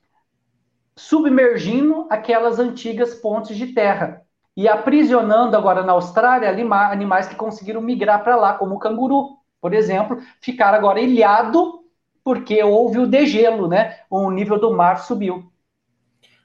[0.97, 4.23] submergindo aquelas antigas pontes de terra
[4.57, 9.73] e aprisionando agora na Austrália animais que conseguiram migrar para lá, como o canguru, por
[9.73, 11.83] exemplo, ficaram agora ilhado
[12.25, 14.01] porque houve o degelo, né?
[14.09, 15.51] O nível do mar subiu.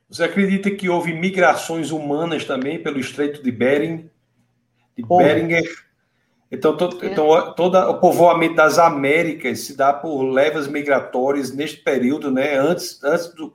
[0.10, 4.10] Você acredita que houve migrações humanas também pelo Estreito de Bering,
[4.96, 5.86] de Beringer?
[6.50, 12.32] Então, to, então todo o povoamento das Américas se dá por levas migratórias neste período,
[12.32, 12.56] né?
[12.56, 13.54] Antes, antes do,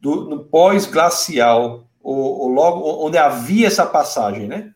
[0.00, 4.72] do, do pós-glacial ou, ou logo onde havia essa passagem, né?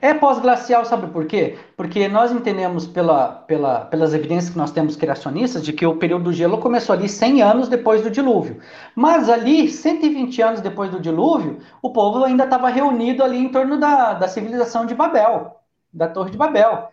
[0.00, 1.58] É pós-glacial, sabe por quê?
[1.76, 6.24] Porque nós entendemos pela, pela, pelas evidências que nós temos criacionistas de que o período
[6.24, 8.60] do gelo começou ali 100 anos depois do dilúvio.
[8.94, 13.76] Mas ali, 120 anos depois do dilúvio, o povo ainda estava reunido ali em torno
[13.76, 15.56] da, da civilização de Babel,
[15.92, 16.90] da Torre de Babel.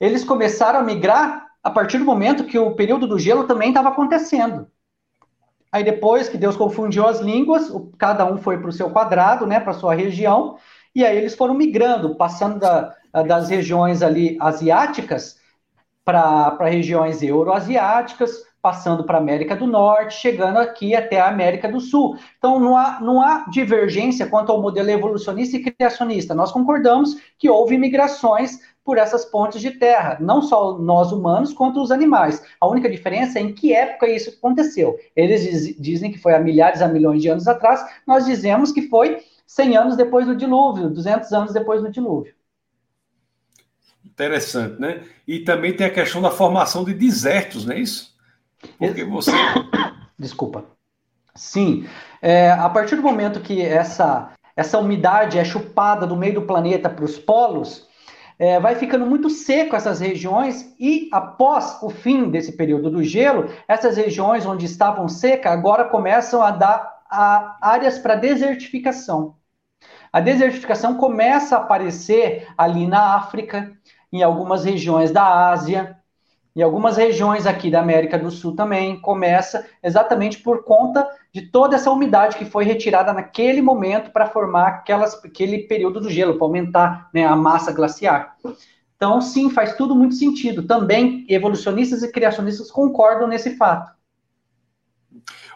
[0.00, 3.90] Eles começaram a migrar a partir do momento que o período do gelo também estava
[3.90, 4.66] acontecendo.
[5.70, 9.60] Aí depois que Deus confundiu as línguas, cada um foi para o seu quadrado, né,
[9.60, 10.56] para sua região,
[10.94, 12.96] e aí eles foram migrando, passando da,
[13.26, 15.38] das regiões ali asiáticas
[16.04, 21.80] para regiões euroasiáticas, passando para a América do Norte, chegando aqui até a América do
[21.80, 22.16] Sul.
[22.38, 26.34] Então, não há, não há divergência quanto ao modelo evolucionista e criacionista.
[26.34, 31.80] Nós concordamos que houve migrações por essas pontes de terra, não só nós humanos, quanto
[31.82, 32.42] os animais.
[32.58, 34.98] A única diferença é em que época isso aconteceu.
[35.14, 38.88] Eles diz, dizem que foi há milhares, há milhões de anos atrás, nós dizemos que
[38.88, 42.34] foi 100 anos depois do dilúvio, 200 anos depois do dilúvio.
[44.04, 45.04] Interessante, né?
[45.26, 48.17] E também tem a questão da formação de desertos, não é isso?
[48.78, 49.32] Porque você.
[50.18, 50.64] Desculpa.
[51.34, 51.86] Sim.
[52.20, 56.90] É, a partir do momento que essa, essa umidade é chupada do meio do planeta
[56.90, 57.86] para os polos,
[58.38, 63.48] é, vai ficando muito seco essas regiões e após o fim desse período do gelo,
[63.66, 69.36] essas regiões onde estavam secas agora começam a dar a, áreas para desertificação.
[70.12, 73.72] A desertificação começa a aparecer ali na África,
[74.12, 75.97] em algumas regiões da Ásia,
[76.58, 81.76] e algumas regiões aqui da América do Sul também começa exatamente por conta de toda
[81.76, 86.44] essa umidade que foi retirada naquele momento para formar aquelas, aquele período do gelo, para
[86.44, 88.36] aumentar né, a massa glaciar.
[88.96, 90.66] Então, sim, faz tudo muito sentido.
[90.66, 93.92] Também evolucionistas e criacionistas concordam nesse fato.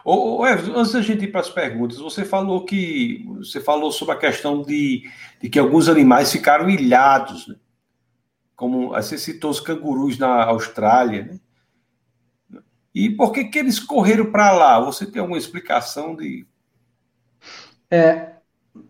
[0.05, 4.15] Ô, ô antes da gente ir para as perguntas, você falou que você falou sobre
[4.15, 5.03] a questão de,
[5.41, 7.55] de que alguns animais ficaram ilhados, né?
[8.55, 11.39] Como você citou os cangurus na Austrália, né?
[12.93, 14.79] E por que, que eles correram para lá?
[14.79, 16.45] Você tem alguma explicação de.
[17.89, 18.33] É,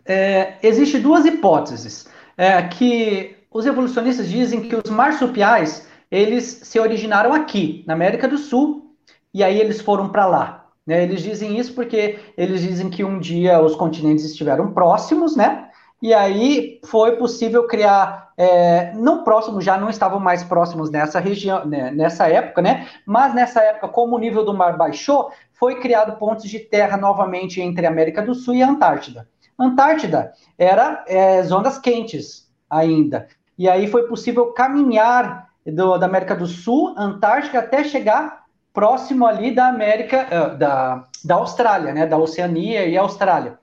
[0.05, 2.07] é, Existem duas hipóteses.
[2.35, 8.37] É, que os evolucionistas dizem que os marsupiais eles se originaram aqui, na América do
[8.37, 8.95] Sul,
[9.33, 10.67] e aí eles foram para lá.
[10.85, 11.03] Né?
[11.03, 15.69] Eles dizem isso porque eles dizem que um dia os continentes estiveram próximos, né?
[16.03, 21.65] E aí foi possível criar, é, não próximos, já não estavam mais próximos nessa região,
[21.65, 22.89] né, nessa época, né?
[23.05, 27.61] Mas nessa época, como o nível do mar baixou, foi criado pontos de terra novamente
[27.61, 29.29] entre a América do Sul e a Antártida.
[29.57, 33.25] Antártida era é, zonas quentes ainda.
[33.57, 38.43] E aí foi possível caminhar do, da América do Sul, Antártica, até chegar
[38.73, 42.05] próximo ali da América, da, da Austrália, né?
[42.05, 43.57] Da Oceania e Austrália.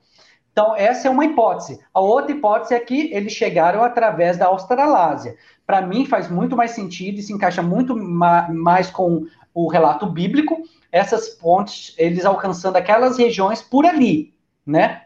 [0.51, 1.79] Então, essa é uma hipótese.
[1.93, 5.35] A outra hipótese é que eles chegaram através da Australásia.
[5.65, 10.05] Para mim, faz muito mais sentido e se encaixa muito ma mais com o relato
[10.05, 14.33] bíblico, essas pontes, eles alcançando aquelas regiões por ali,
[14.65, 15.03] né?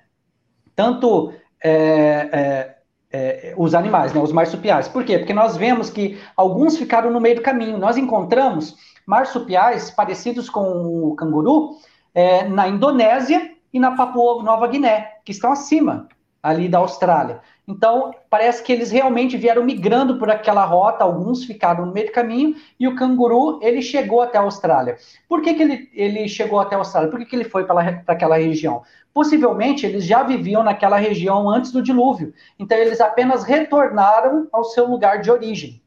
[0.75, 1.33] Tanto
[1.63, 2.75] é, é,
[3.11, 4.87] é, os animais, né, os marsupiais.
[4.87, 5.17] Por quê?
[5.19, 7.77] Porque nós vemos que alguns ficaram no meio do caminho.
[7.77, 8.75] Nós encontramos
[9.05, 11.77] marsupiais parecidos com o canguru
[12.13, 16.07] é, na Indonésia e na Papua Nova Guiné, que estão acima
[16.41, 17.41] ali da Austrália.
[17.67, 22.13] Então, parece que eles realmente vieram migrando por aquela rota, alguns ficaram no meio do
[22.13, 24.95] caminho, e o canguru, ele chegou até a Austrália.
[25.27, 27.09] Por que, que ele, ele chegou até a Austrália?
[27.09, 28.81] Por que, que ele foi para aquela região?
[29.13, 34.87] Possivelmente, eles já viviam naquela região antes do dilúvio, então eles apenas retornaram ao seu
[34.87, 35.81] lugar de origem.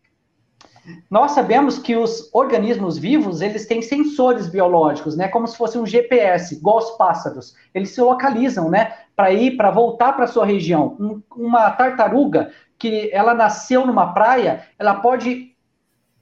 [1.11, 5.28] Nós sabemos que os organismos vivos, eles têm sensores biológicos, né?
[5.28, 7.55] Como se fosse um GPS, igual os pássaros.
[7.74, 8.93] Eles se localizam, né?
[9.16, 10.97] Para ir, para voltar para sua região.
[10.99, 15.55] Um, uma tartaruga que ela nasceu numa praia, ela pode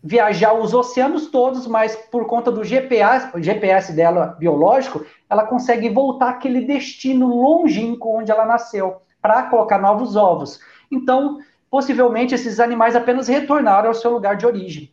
[0.02, 6.30] viajar os oceanos todos, mas por conta do GPS, GPS dela biológico, ela consegue voltar
[6.30, 10.60] aquele destino longínquo onde ela nasceu, para colocar novos ovos.
[10.90, 11.38] Então,
[11.70, 14.92] possivelmente esses animais apenas retornaram ao seu lugar de origem.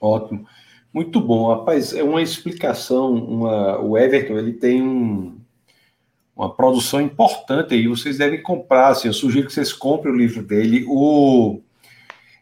[0.00, 0.46] Ótimo.
[0.92, 1.92] Muito bom, rapaz.
[1.92, 3.14] É uma explicação.
[3.14, 3.78] Uma...
[3.80, 5.38] O Everton ele tem um...
[6.34, 7.86] uma produção importante aí.
[7.86, 8.88] Vocês devem comprar.
[8.88, 10.84] Assim, eu sugiro que vocês comprem o livro dele.
[10.88, 11.60] O...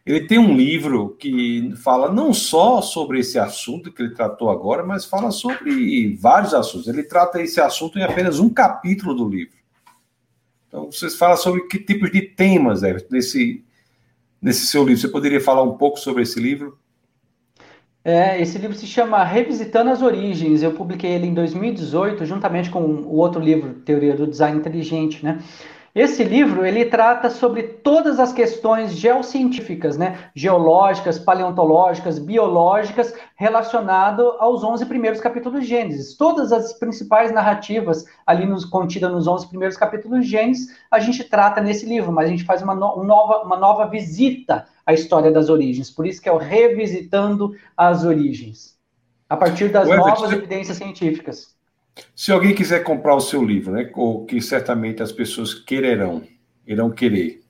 [0.05, 4.81] Ele tem um livro que fala não só sobre esse assunto que ele tratou agora,
[4.81, 6.87] mas fala sobre vários assuntos.
[6.87, 9.56] Ele trata esse assunto em apenas um capítulo do livro.
[10.67, 13.63] Então, vocês falam sobre que tipos de temas, Everton, nesse,
[14.41, 15.01] nesse seu livro.
[15.01, 16.77] Você poderia falar um pouco sobre esse livro?
[18.03, 20.63] É, esse livro se chama Revisitando as Origens.
[20.63, 25.39] Eu publiquei ele em 2018, juntamente com o outro livro, Teoria do Design Inteligente, né?
[25.97, 34.63] Esse livro ele trata sobre todas as questões geocientíficas, né, geológicas, paleontológicas, biológicas, relacionado aos
[34.63, 36.15] 11 primeiros capítulos de Gênesis.
[36.15, 41.23] Todas as principais narrativas ali nos, contidas nos 11 primeiros capítulos de Gênesis, a gente
[41.23, 45.31] trata nesse livro, mas a gente faz uma, no, nova, uma nova visita à história
[45.31, 45.89] das origens.
[45.89, 48.77] Por isso que é o Revisitando as Origens,
[49.27, 51.56] a partir das novas evidências científicas.
[52.15, 56.23] Se alguém quiser comprar o seu livro, né, ou que certamente as pessoas quererão,
[56.65, 57.41] irão querer,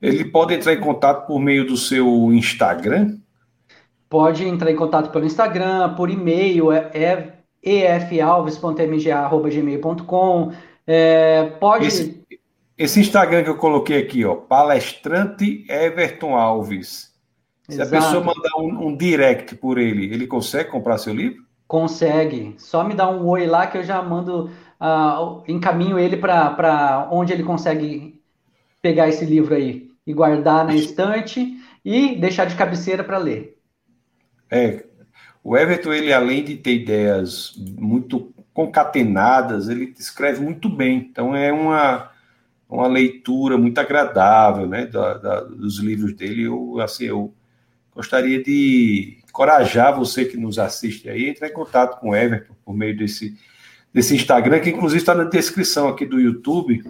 [0.00, 3.18] ele pode entrar em contato por meio do seu Instagram?
[4.08, 10.52] Pode entrar em contato pelo Instagram, por e-mail, é, é efalves.mga.gmail.com.
[10.86, 11.86] É, pode.
[11.86, 12.22] Esse,
[12.76, 17.12] esse, Instagram que eu coloquei aqui, ó, palestrante Everton Alves.
[17.68, 17.96] Se Exato.
[17.96, 21.43] a pessoa mandar um, um direct por ele, ele consegue comprar seu livro?
[21.66, 22.54] Consegue.
[22.58, 24.50] Só me dá um oi lá que eu já mando,
[24.80, 28.20] uh, encaminho ele para onde ele consegue
[28.82, 31.58] pegar esse livro aí e guardar na estante.
[31.84, 33.58] e deixar de cabeceira para ler.
[34.50, 34.84] É,
[35.42, 40.96] o Everton, ele além de ter ideias muito concatenadas, ele escreve muito bem.
[41.10, 42.10] Então é uma,
[42.68, 46.44] uma leitura muito agradável, né, da, da, dos livros dele.
[46.44, 47.34] Eu, assim, eu
[47.94, 52.72] gostaria de encorajar você que nos assiste aí, entrar em contato com o Everton por
[52.72, 53.36] meio desse,
[53.92, 56.84] desse Instagram, que inclusive está na descrição aqui do YouTube,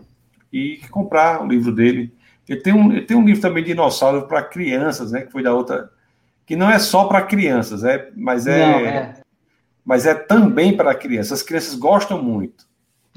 [0.52, 2.12] e comprar o livro dele.
[2.46, 5.42] Ele tem um, ele tem um livro também de dinossauro para crianças, né, que foi
[5.42, 5.90] da outra,
[6.44, 9.14] que não é só para crianças, é, mas é, não, é
[9.82, 11.40] mas é também para crianças.
[11.40, 12.66] As crianças gostam muito.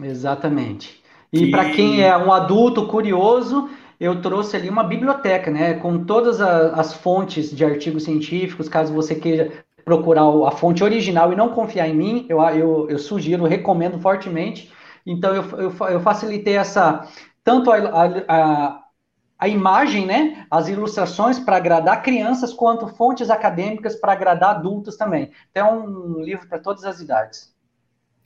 [0.01, 1.03] Exatamente.
[1.33, 1.51] E que...
[1.51, 3.69] para quem é um adulto curioso,
[3.99, 9.15] eu trouxe ali uma biblioteca, né, com todas as fontes de artigos científicos, caso você
[9.15, 13.99] queira procurar a fonte original e não confiar em mim, eu, eu, eu sugiro, recomendo
[13.99, 14.71] fortemente.
[15.05, 17.07] Então, eu, eu, eu facilitei essa,
[17.43, 17.77] tanto a,
[18.27, 18.83] a,
[19.39, 25.31] a imagem, né, as ilustrações para agradar crianças, quanto fontes acadêmicas para agradar adultos também.
[25.51, 27.55] Então, é um livro para todas as idades.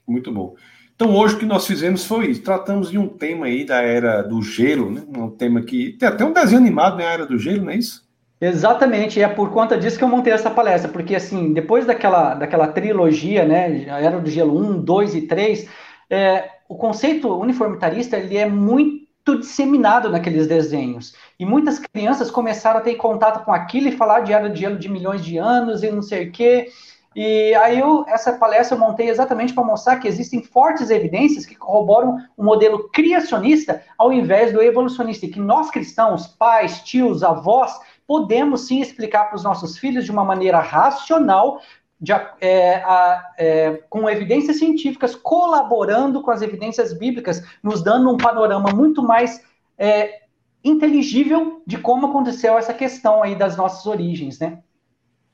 [0.06, 0.56] Muito bom.
[0.94, 2.42] Então, hoje o que nós fizemos foi isso.
[2.42, 5.02] Tratamos de um tema aí da era do gelo, né?
[5.08, 5.92] Um tema que.
[5.92, 7.12] Tem até um desenho animado na né?
[7.12, 8.02] era do gelo, não é isso?
[8.44, 12.34] Exatamente, e é por conta disso que eu montei essa palestra, porque assim, depois daquela,
[12.34, 15.68] daquela trilogia, né, a Era do Gelo 1, 2 e 3,
[16.10, 21.14] é, o conceito uniformitarista ele é muito disseminado naqueles desenhos.
[21.38, 24.76] E muitas crianças começaram a ter contato com aquilo e falar de era de gelo
[24.76, 26.66] de milhões de anos e não sei o quê.
[27.14, 31.54] E aí eu, essa palestra eu montei exatamente para mostrar que existem fortes evidências que
[31.54, 37.78] corroboram o modelo criacionista ao invés do evolucionista, e que nós cristãos, pais, tios, avós,
[38.06, 41.60] podemos sim explicar para os nossos filhos de uma maneira racional
[42.00, 48.16] de, é, a, é, com evidências científicas, colaborando com as evidências bíblicas, nos dando um
[48.16, 49.40] panorama muito mais
[49.78, 50.22] é,
[50.64, 54.58] inteligível de como aconteceu essa questão aí das nossas origens, né?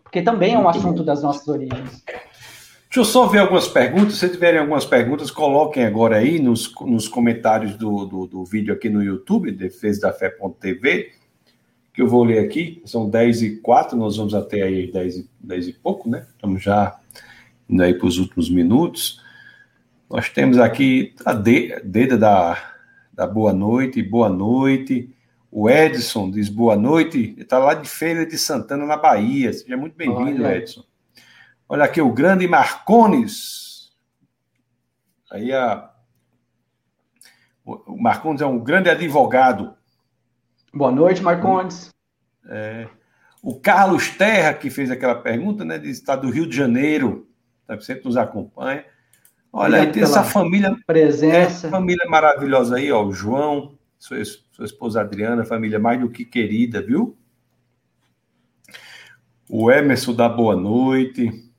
[0.08, 2.02] Porque também é um assunto das nossas origens.
[2.06, 4.14] Deixa eu só ver algumas perguntas.
[4.14, 8.88] Se tiverem algumas perguntas, coloquem agora aí nos, nos comentários do, do, do vídeo aqui
[8.88, 11.18] no YouTube, defesadafé.tv
[11.98, 15.30] que eu vou ler aqui, são 10 e 4, nós vamos até aí 10 e,
[15.40, 16.28] 10 e pouco, né?
[16.30, 16.96] Estamos já
[17.68, 19.20] indo aí para os últimos minutos.
[20.08, 22.56] Nós temos aqui a Deda da,
[23.12, 25.12] da Boa Noite, boa noite.
[25.50, 29.52] O Edson diz boa noite, está lá de Feira de Santana, na Bahia.
[29.52, 30.84] Seja muito bem-vindo, Edson.
[31.68, 33.92] Olha aqui o grande Marcones.
[35.30, 35.90] Aí a.
[37.64, 39.76] O Marcones é um grande advogado
[40.72, 41.94] Boa noite, Marcondes.
[42.46, 42.86] É,
[43.42, 45.78] o Carlos Terra, que fez aquela pergunta, né?
[45.78, 47.26] De estar do Rio de Janeiro,
[47.66, 48.84] tá, sempre nos acompanha.
[49.50, 50.76] Olha, aí tem essa família.
[50.86, 51.66] Presença.
[51.66, 53.02] É, família maravilhosa aí, ó.
[53.02, 57.16] O João, sua, sua esposa Adriana, família mais do que querida, viu?
[59.48, 61.50] O Emerson da Boa Noite.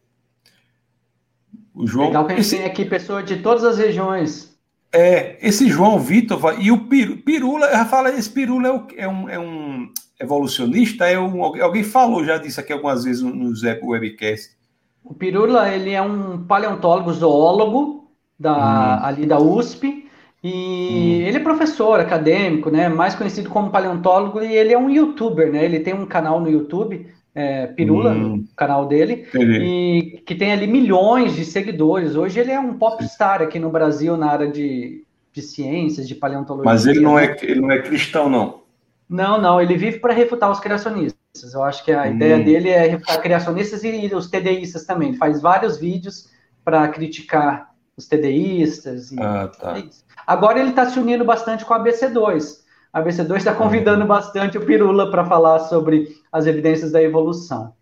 [1.73, 2.07] O João.
[2.07, 2.57] Legal que a gente esse...
[2.57, 4.57] tem aqui pessoas de todas as regiões.
[4.91, 9.29] É, esse João Vitor e o Pirula, já fala, esse Pirula é, o, é, um,
[9.29, 14.57] é um evolucionista, é um, alguém falou já disso aqui algumas vezes nos webcast.
[15.03, 18.55] O Pirula, ele é um paleontólogo zoólogo da,
[19.01, 19.05] hum.
[19.05, 20.08] ali da USP,
[20.43, 21.27] e hum.
[21.27, 25.65] ele é professor acadêmico, né, mais conhecido como paleontólogo, e ele é um youtuber, né,
[25.65, 28.45] ele tem um canal no YouTube é, Pirula, hum.
[28.55, 32.15] canal dele, e que tem ali milhões de seguidores.
[32.15, 36.69] Hoje ele é um popstar aqui no Brasil na área de, de ciências, de paleontologia.
[36.69, 38.61] Mas ele não, é, ele não é cristão, não.
[39.07, 41.53] Não, não, ele vive para refutar os criacionistas.
[41.53, 42.15] Eu acho que a hum.
[42.15, 45.09] ideia dele é refutar criacionistas e os TDIstas também.
[45.09, 46.29] Ele faz vários vídeos
[46.63, 47.68] para criticar
[47.99, 49.11] os TDIstas.
[49.17, 49.77] ah, tá.
[49.77, 49.83] É
[50.25, 52.59] Agora ele está se unindo bastante com a ABC2
[52.91, 57.73] a BC2 está convidando bastante o Pirula para falar sobre as evidências da evolução.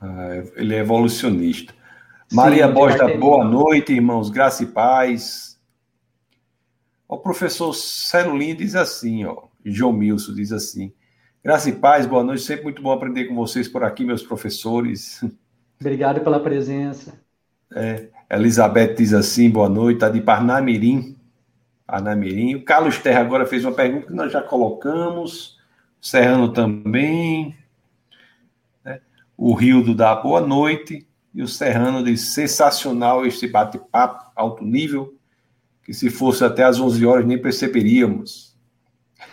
[0.00, 1.72] Ah, ele é evolucionista.
[2.28, 5.58] Sim, Maria Borja, boa noite, irmãos, graça e paz.
[7.08, 10.92] O professor Celulim diz assim, ó, João Milson diz assim,
[11.42, 15.24] graça e paz, boa noite, sempre muito bom aprender com vocês por aqui, meus professores.
[15.80, 17.18] Obrigado pela presença.
[17.74, 21.16] É, Elizabeth diz assim, boa noite, está de Parnamirim,
[21.86, 22.56] Anamirim.
[22.56, 25.58] O Carlos Terra agora fez uma pergunta que nós já colocamos.
[26.00, 27.56] Serrano também.
[28.84, 29.00] Né?
[29.36, 31.06] O Rildo dá boa noite.
[31.34, 35.14] E o Serrano diz: sensacional este bate-papo, alto nível,
[35.82, 38.54] que se fosse até às 11 horas nem perceberíamos.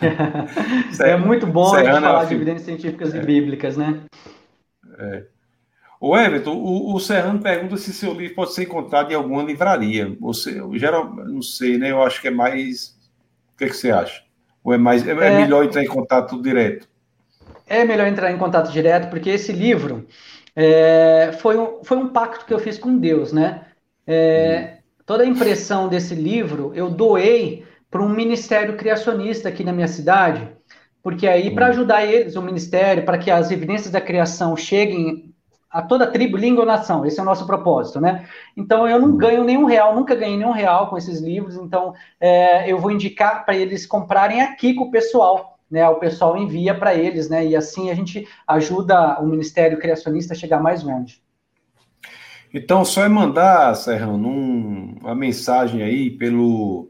[1.00, 3.18] é muito bom Serrano falar é de evidências científicas é.
[3.18, 4.00] e bíblicas, né?
[4.98, 5.24] É.
[6.00, 10.16] O Everton, o, o Serrano pergunta se seu livro pode ser encontrado em alguma livraria.
[10.20, 11.90] Você, geral, não sei, né?
[11.90, 12.96] Eu acho que é mais.
[13.54, 14.22] O que, é que você acha?
[14.62, 16.88] Ou é mais é, é melhor entrar em contato direto?
[17.66, 20.06] é melhor entrar em contato direto, porque esse livro
[20.54, 23.66] é, foi, um, foi um pacto que eu fiz com Deus, né?
[24.06, 29.88] É, toda a impressão desse livro eu doei para um ministério criacionista aqui na minha
[29.88, 30.48] cidade,
[31.02, 35.34] porque aí, para ajudar eles, o ministério, para que as evidências da criação cheguem
[35.76, 37.04] a toda tribo, língua ou nação.
[37.04, 38.26] Esse é o nosso propósito, né?
[38.56, 42.70] Então eu não ganho nenhum real, nunca ganhei nenhum real com esses livros, então é,
[42.70, 45.54] eu vou indicar para eles comprarem aqui com o pessoal.
[45.68, 47.44] Né, o pessoal envia para eles, né?
[47.44, 51.20] E assim a gente ajuda o Ministério Criacionista a chegar mais longe.
[52.54, 56.88] Então, só é mandar, Serrano, um, uma mensagem aí pelo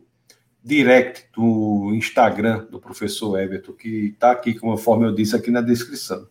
[0.62, 6.26] direct do Instagram do professor Everton, que está aqui, conforme eu disse aqui na descrição.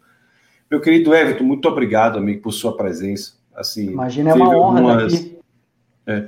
[0.70, 3.34] Meu querido Everton, muito obrigado, amigo, por sua presença.
[3.54, 5.32] Assim, Imagina, é uma honra algumas,
[6.06, 6.28] é,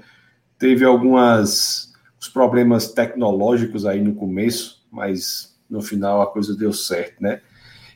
[0.57, 7.21] teve algumas os problemas tecnológicos aí no começo, mas no final a coisa deu certo,
[7.21, 7.41] né?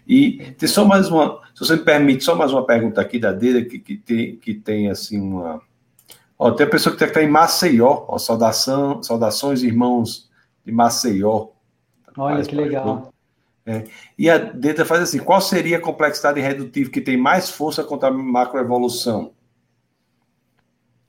[0.08, 3.32] E tem só mais uma, se você me permite, só mais uma pergunta aqui da
[3.32, 5.62] Deida, que, que, tem, que tem assim uma.
[6.38, 10.30] Ó, tem a pessoa que está em Maceió, ó, saudação, saudações, irmãos
[10.66, 11.50] de Maceió.
[12.18, 13.14] Olha que legal.
[13.66, 13.84] É.
[14.18, 18.10] E a Deta faz assim: qual seria a complexidade redutiva que tem mais força contra
[18.10, 19.32] a macroevolução?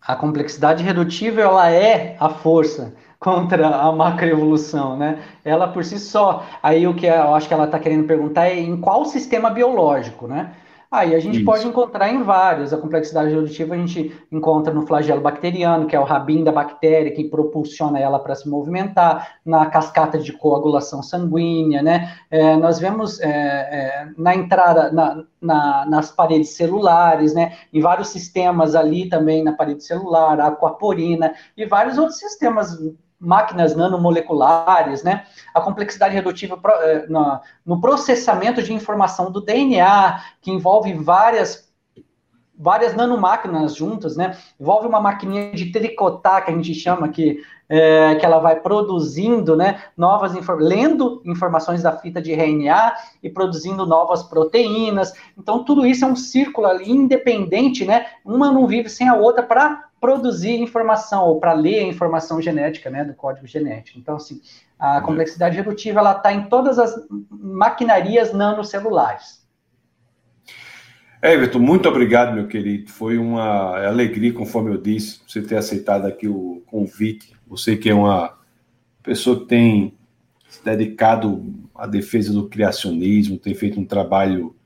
[0.01, 5.23] A complexidade redutiva ela é a força contra a macroevolução, né?
[5.45, 6.45] Ela por si só.
[6.61, 10.27] Aí o que eu acho que ela está querendo perguntar é em qual sistema biológico,
[10.27, 10.53] né?
[10.93, 11.47] Aí a gente Isso.
[11.47, 12.71] pode encontrar em vários.
[12.71, 17.11] A complexidade evolutiva a gente encontra no flagelo bacteriano, que é o rabinho da bactéria
[17.11, 22.15] que propulsiona ela para se movimentar, na cascata de coagulação sanguínea, né?
[22.31, 27.57] É, nós vemos é, é, na entrada, na, na, nas paredes celulares, né?
[27.73, 32.79] Em vários sistemas ali também na parede celular, a aquaporina e vários outros sistemas
[33.23, 35.25] máquinas nanomoleculares, né?
[35.55, 37.07] A complexidade redutiva eh,
[37.65, 41.71] no processamento de informação do DNA, que envolve várias
[42.59, 44.37] várias nanomáquinas juntas, né?
[44.61, 49.57] Envolve uma maquininha de tricotar que a gente chama que é, que ela vai produzindo,
[49.57, 49.83] né?
[49.97, 52.93] Novas lendo informações da fita de RNA
[53.23, 55.15] e produzindo novas proteínas.
[55.39, 58.07] Então tudo isso é um círculo ali independente, né?
[58.25, 62.91] Uma não vive sem a outra para produzir informação ou para ler a informação genética,
[62.91, 64.01] né, do código genético.
[64.01, 64.41] Então, assim,
[64.77, 65.03] a uhum.
[65.05, 66.93] complexidade redutiva ela está em todas as
[67.31, 69.47] maquinarias nanocelulares.
[71.23, 72.91] Everton, muito obrigado, meu querido.
[72.91, 77.33] Foi uma alegria, conforme eu disse, você ter aceitado aqui o convite.
[77.47, 78.37] Você que é uma
[79.05, 79.97] pessoa que tem
[80.49, 84.57] se dedicado à defesa do criacionismo, tem feito um trabalho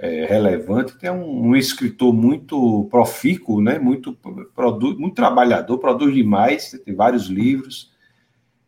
[0.00, 3.78] é, relevante, tem um, um, escritor muito profícuo, né?
[3.78, 4.16] muito,
[4.54, 7.92] produ, muito trabalhador, produz demais, tem vários livros,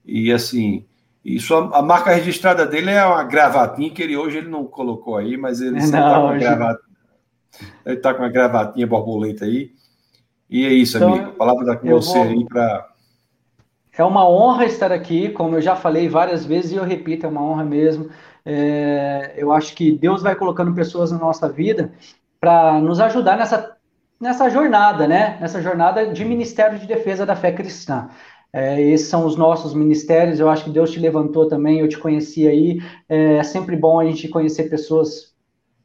[0.05, 0.85] e assim,
[1.25, 5.17] isso, a, a, marca registrada dele é uma gravatinha, que ele hoje ele não colocou
[5.17, 9.73] aí, mas ele está com, tá com uma gravatinha borboleta aí,
[10.51, 12.29] e é isso, então, amigo, a palavra da com você vou...
[12.29, 12.93] aí para...
[13.97, 17.29] É uma honra estar aqui, como eu já falei várias vezes, e eu repito, é
[17.29, 18.11] uma honra mesmo,
[18.45, 21.93] é, eu acho que Deus vai colocando pessoas na nossa vida
[22.41, 23.77] para nos ajudar nessa,
[24.21, 25.39] nessa jornada, né?
[25.41, 28.09] Nessa jornada de ministério de defesa da fé cristã.
[28.53, 30.41] É, esses são os nossos ministérios.
[30.41, 31.79] Eu acho que Deus te levantou também.
[31.79, 32.81] Eu te conheci aí.
[33.09, 35.33] É, é sempre bom a gente conhecer pessoas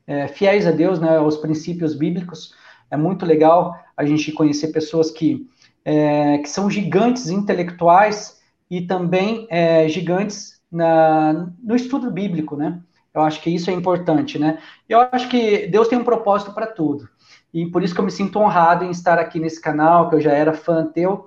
[0.06, 1.18] é, fiéis a Deus, né?
[1.18, 2.54] Aos princípios bíblicos.
[2.90, 5.48] É muito legal a gente conhecer pessoas que,
[5.86, 8.40] é, que são gigantes intelectuais
[8.70, 12.82] e também é, gigantes na, no estudo bíblico, né?
[13.14, 14.60] Eu acho que isso é importante, né?
[14.88, 17.10] Eu acho que Deus tem um propósito para tudo.
[17.54, 20.22] E por isso que eu me sinto honrado em estar aqui nesse canal, que eu
[20.22, 21.26] já era fã teu.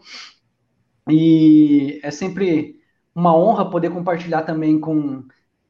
[1.08, 2.76] E é sempre
[3.14, 5.24] uma honra poder compartilhar também com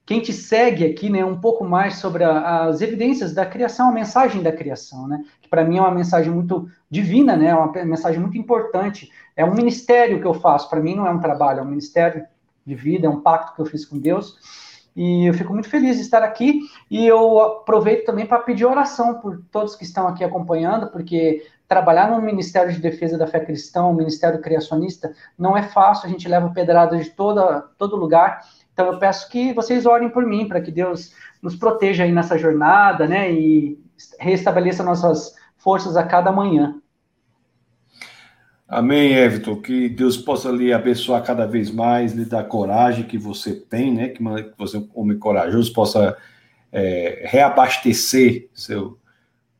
[0.04, 3.92] quem te segue aqui, né, um pouco mais sobre a, as evidências da criação, a
[3.92, 5.24] mensagem da criação, né?
[5.40, 7.46] Que para mim é uma mensagem muito divina, né?
[7.46, 9.08] É uma mensagem muito importante.
[9.36, 10.68] É um ministério que eu faço.
[10.68, 12.26] Para mim não é um trabalho, é um ministério
[12.64, 14.36] de vida, é um pacto que eu fiz com Deus.
[14.94, 16.60] E eu fico muito feliz de estar aqui
[16.90, 22.10] e eu aproveito também para pedir oração por todos que estão aqui acompanhando, porque trabalhar
[22.10, 26.28] no Ministério de Defesa da Fé Cristã, o Ministério Criacionista, não é fácil, a gente
[26.28, 28.44] leva pedrada de toda, todo lugar.
[28.72, 32.36] Então eu peço que vocês orem por mim, para que Deus nos proteja aí nessa
[32.36, 33.80] jornada, né, e
[34.18, 36.80] restabeleça nossas forças a cada manhã.
[38.70, 39.56] Amém, Everton.
[39.56, 44.08] Que Deus possa lhe abençoar cada vez mais, lhe dar coragem que você tem, né?
[44.10, 44.22] Que
[44.56, 46.16] você, um homem corajoso, possa
[46.70, 48.96] é, reabastecer seu,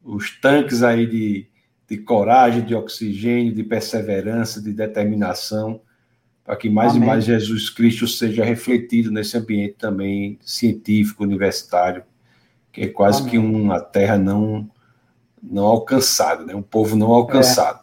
[0.05, 1.49] os tanques aí de,
[1.89, 5.81] de coragem, de oxigênio, de perseverança, de determinação,
[6.45, 7.03] para que mais Amém.
[7.03, 12.05] e mais Jesus Cristo seja refletido nesse ambiente também científico, universitário.
[12.71, 13.31] que é quase Amém.
[13.33, 14.71] que uma terra não
[15.43, 16.55] não alcançada, né?
[16.55, 17.79] um povo não alcançado.
[17.79, 17.80] É.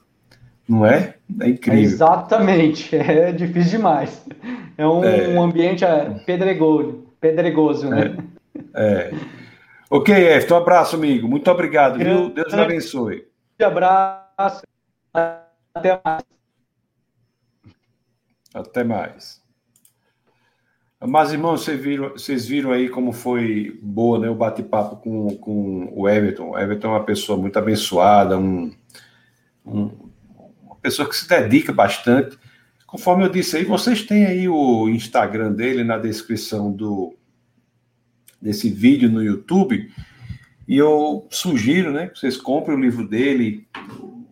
[0.68, 1.16] Não é?
[1.42, 1.82] É incrível.
[1.82, 4.26] exatamente, é difícil demais.
[4.78, 5.28] É um, é.
[5.30, 8.18] um ambiente é, pedregoso, pedregoso, né?
[8.74, 8.86] É.
[8.86, 9.12] é.
[9.90, 11.28] Ok, Efton, um abraço, amigo.
[11.28, 12.30] Muito obrigado, viu?
[12.30, 13.26] Deus abençoe.
[13.60, 14.64] Um abraço.
[15.74, 16.24] Até mais.
[18.54, 19.42] Até mais.
[21.00, 25.94] Mas, irmãos, vocês viram, vocês viram aí como foi boa né, o bate-papo com, com
[25.96, 26.52] o Everton.
[26.52, 28.74] O Everton é uma pessoa muito abençoada, um,
[29.64, 30.07] um,
[30.88, 32.38] pessoa que se dedica bastante.
[32.86, 37.14] Conforme eu disse aí, vocês têm aí o Instagram dele na descrição do
[38.42, 39.92] desse vídeo no YouTube.
[40.66, 43.68] E eu sugiro né, que vocês comprem o livro dele.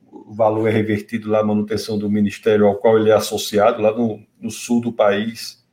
[0.09, 3.91] O valor é revertido lá na manutenção do ministério ao qual ele é associado, lá
[3.91, 5.63] no, no sul do país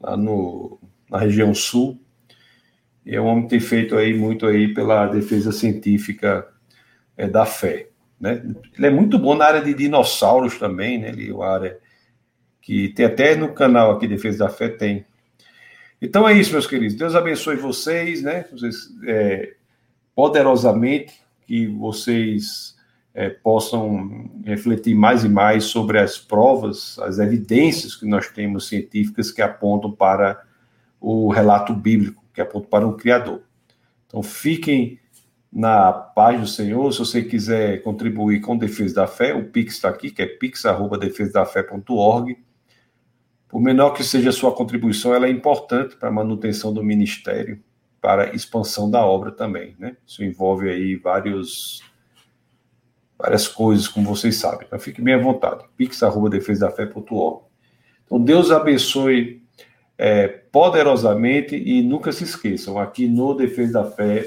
[0.00, 2.00] lá no, na região sul.
[3.06, 6.48] E é um homem que tem feito aí muito aí pela defesa científica
[7.16, 7.91] é, da fé.
[8.22, 8.40] Né?
[8.78, 11.08] Ele é muito bom na área de dinossauros também, né?
[11.08, 11.76] Ele, é uma área
[12.60, 15.04] que tem até no canal aqui Defesa da Fé tem.
[16.00, 16.96] Então é isso, meus queridos.
[16.96, 18.46] Deus abençoe vocês, né?
[18.52, 18.76] Vocês,
[19.08, 19.54] é,
[20.14, 22.76] poderosamente, que vocês
[23.12, 29.32] é, possam refletir mais e mais sobre as provas, as evidências que nós temos científicas
[29.32, 30.44] que apontam para
[31.00, 33.42] o relato bíblico, que apontam para o Criador.
[34.06, 35.00] Então, fiquem
[35.52, 36.90] na paz do Senhor.
[36.92, 42.38] Se você quiser contribuir com Defesa da Fé, o Pix está aqui, que é pix.defesadafé.org.
[43.48, 47.62] Por menor que seja a sua contribuição, ela é importante para a manutenção do ministério,
[48.00, 49.76] para a expansão da obra também.
[49.78, 49.94] Né?
[50.06, 51.82] Isso envolve aí vários
[53.18, 54.66] várias coisas, como vocês sabem.
[54.66, 55.64] Então fique bem à vontade.
[55.76, 57.44] pix.defesadafé.org.
[58.04, 59.40] Então Deus abençoe
[59.96, 64.26] é, poderosamente e nunca se esqueçam, aqui no Defesa da Fé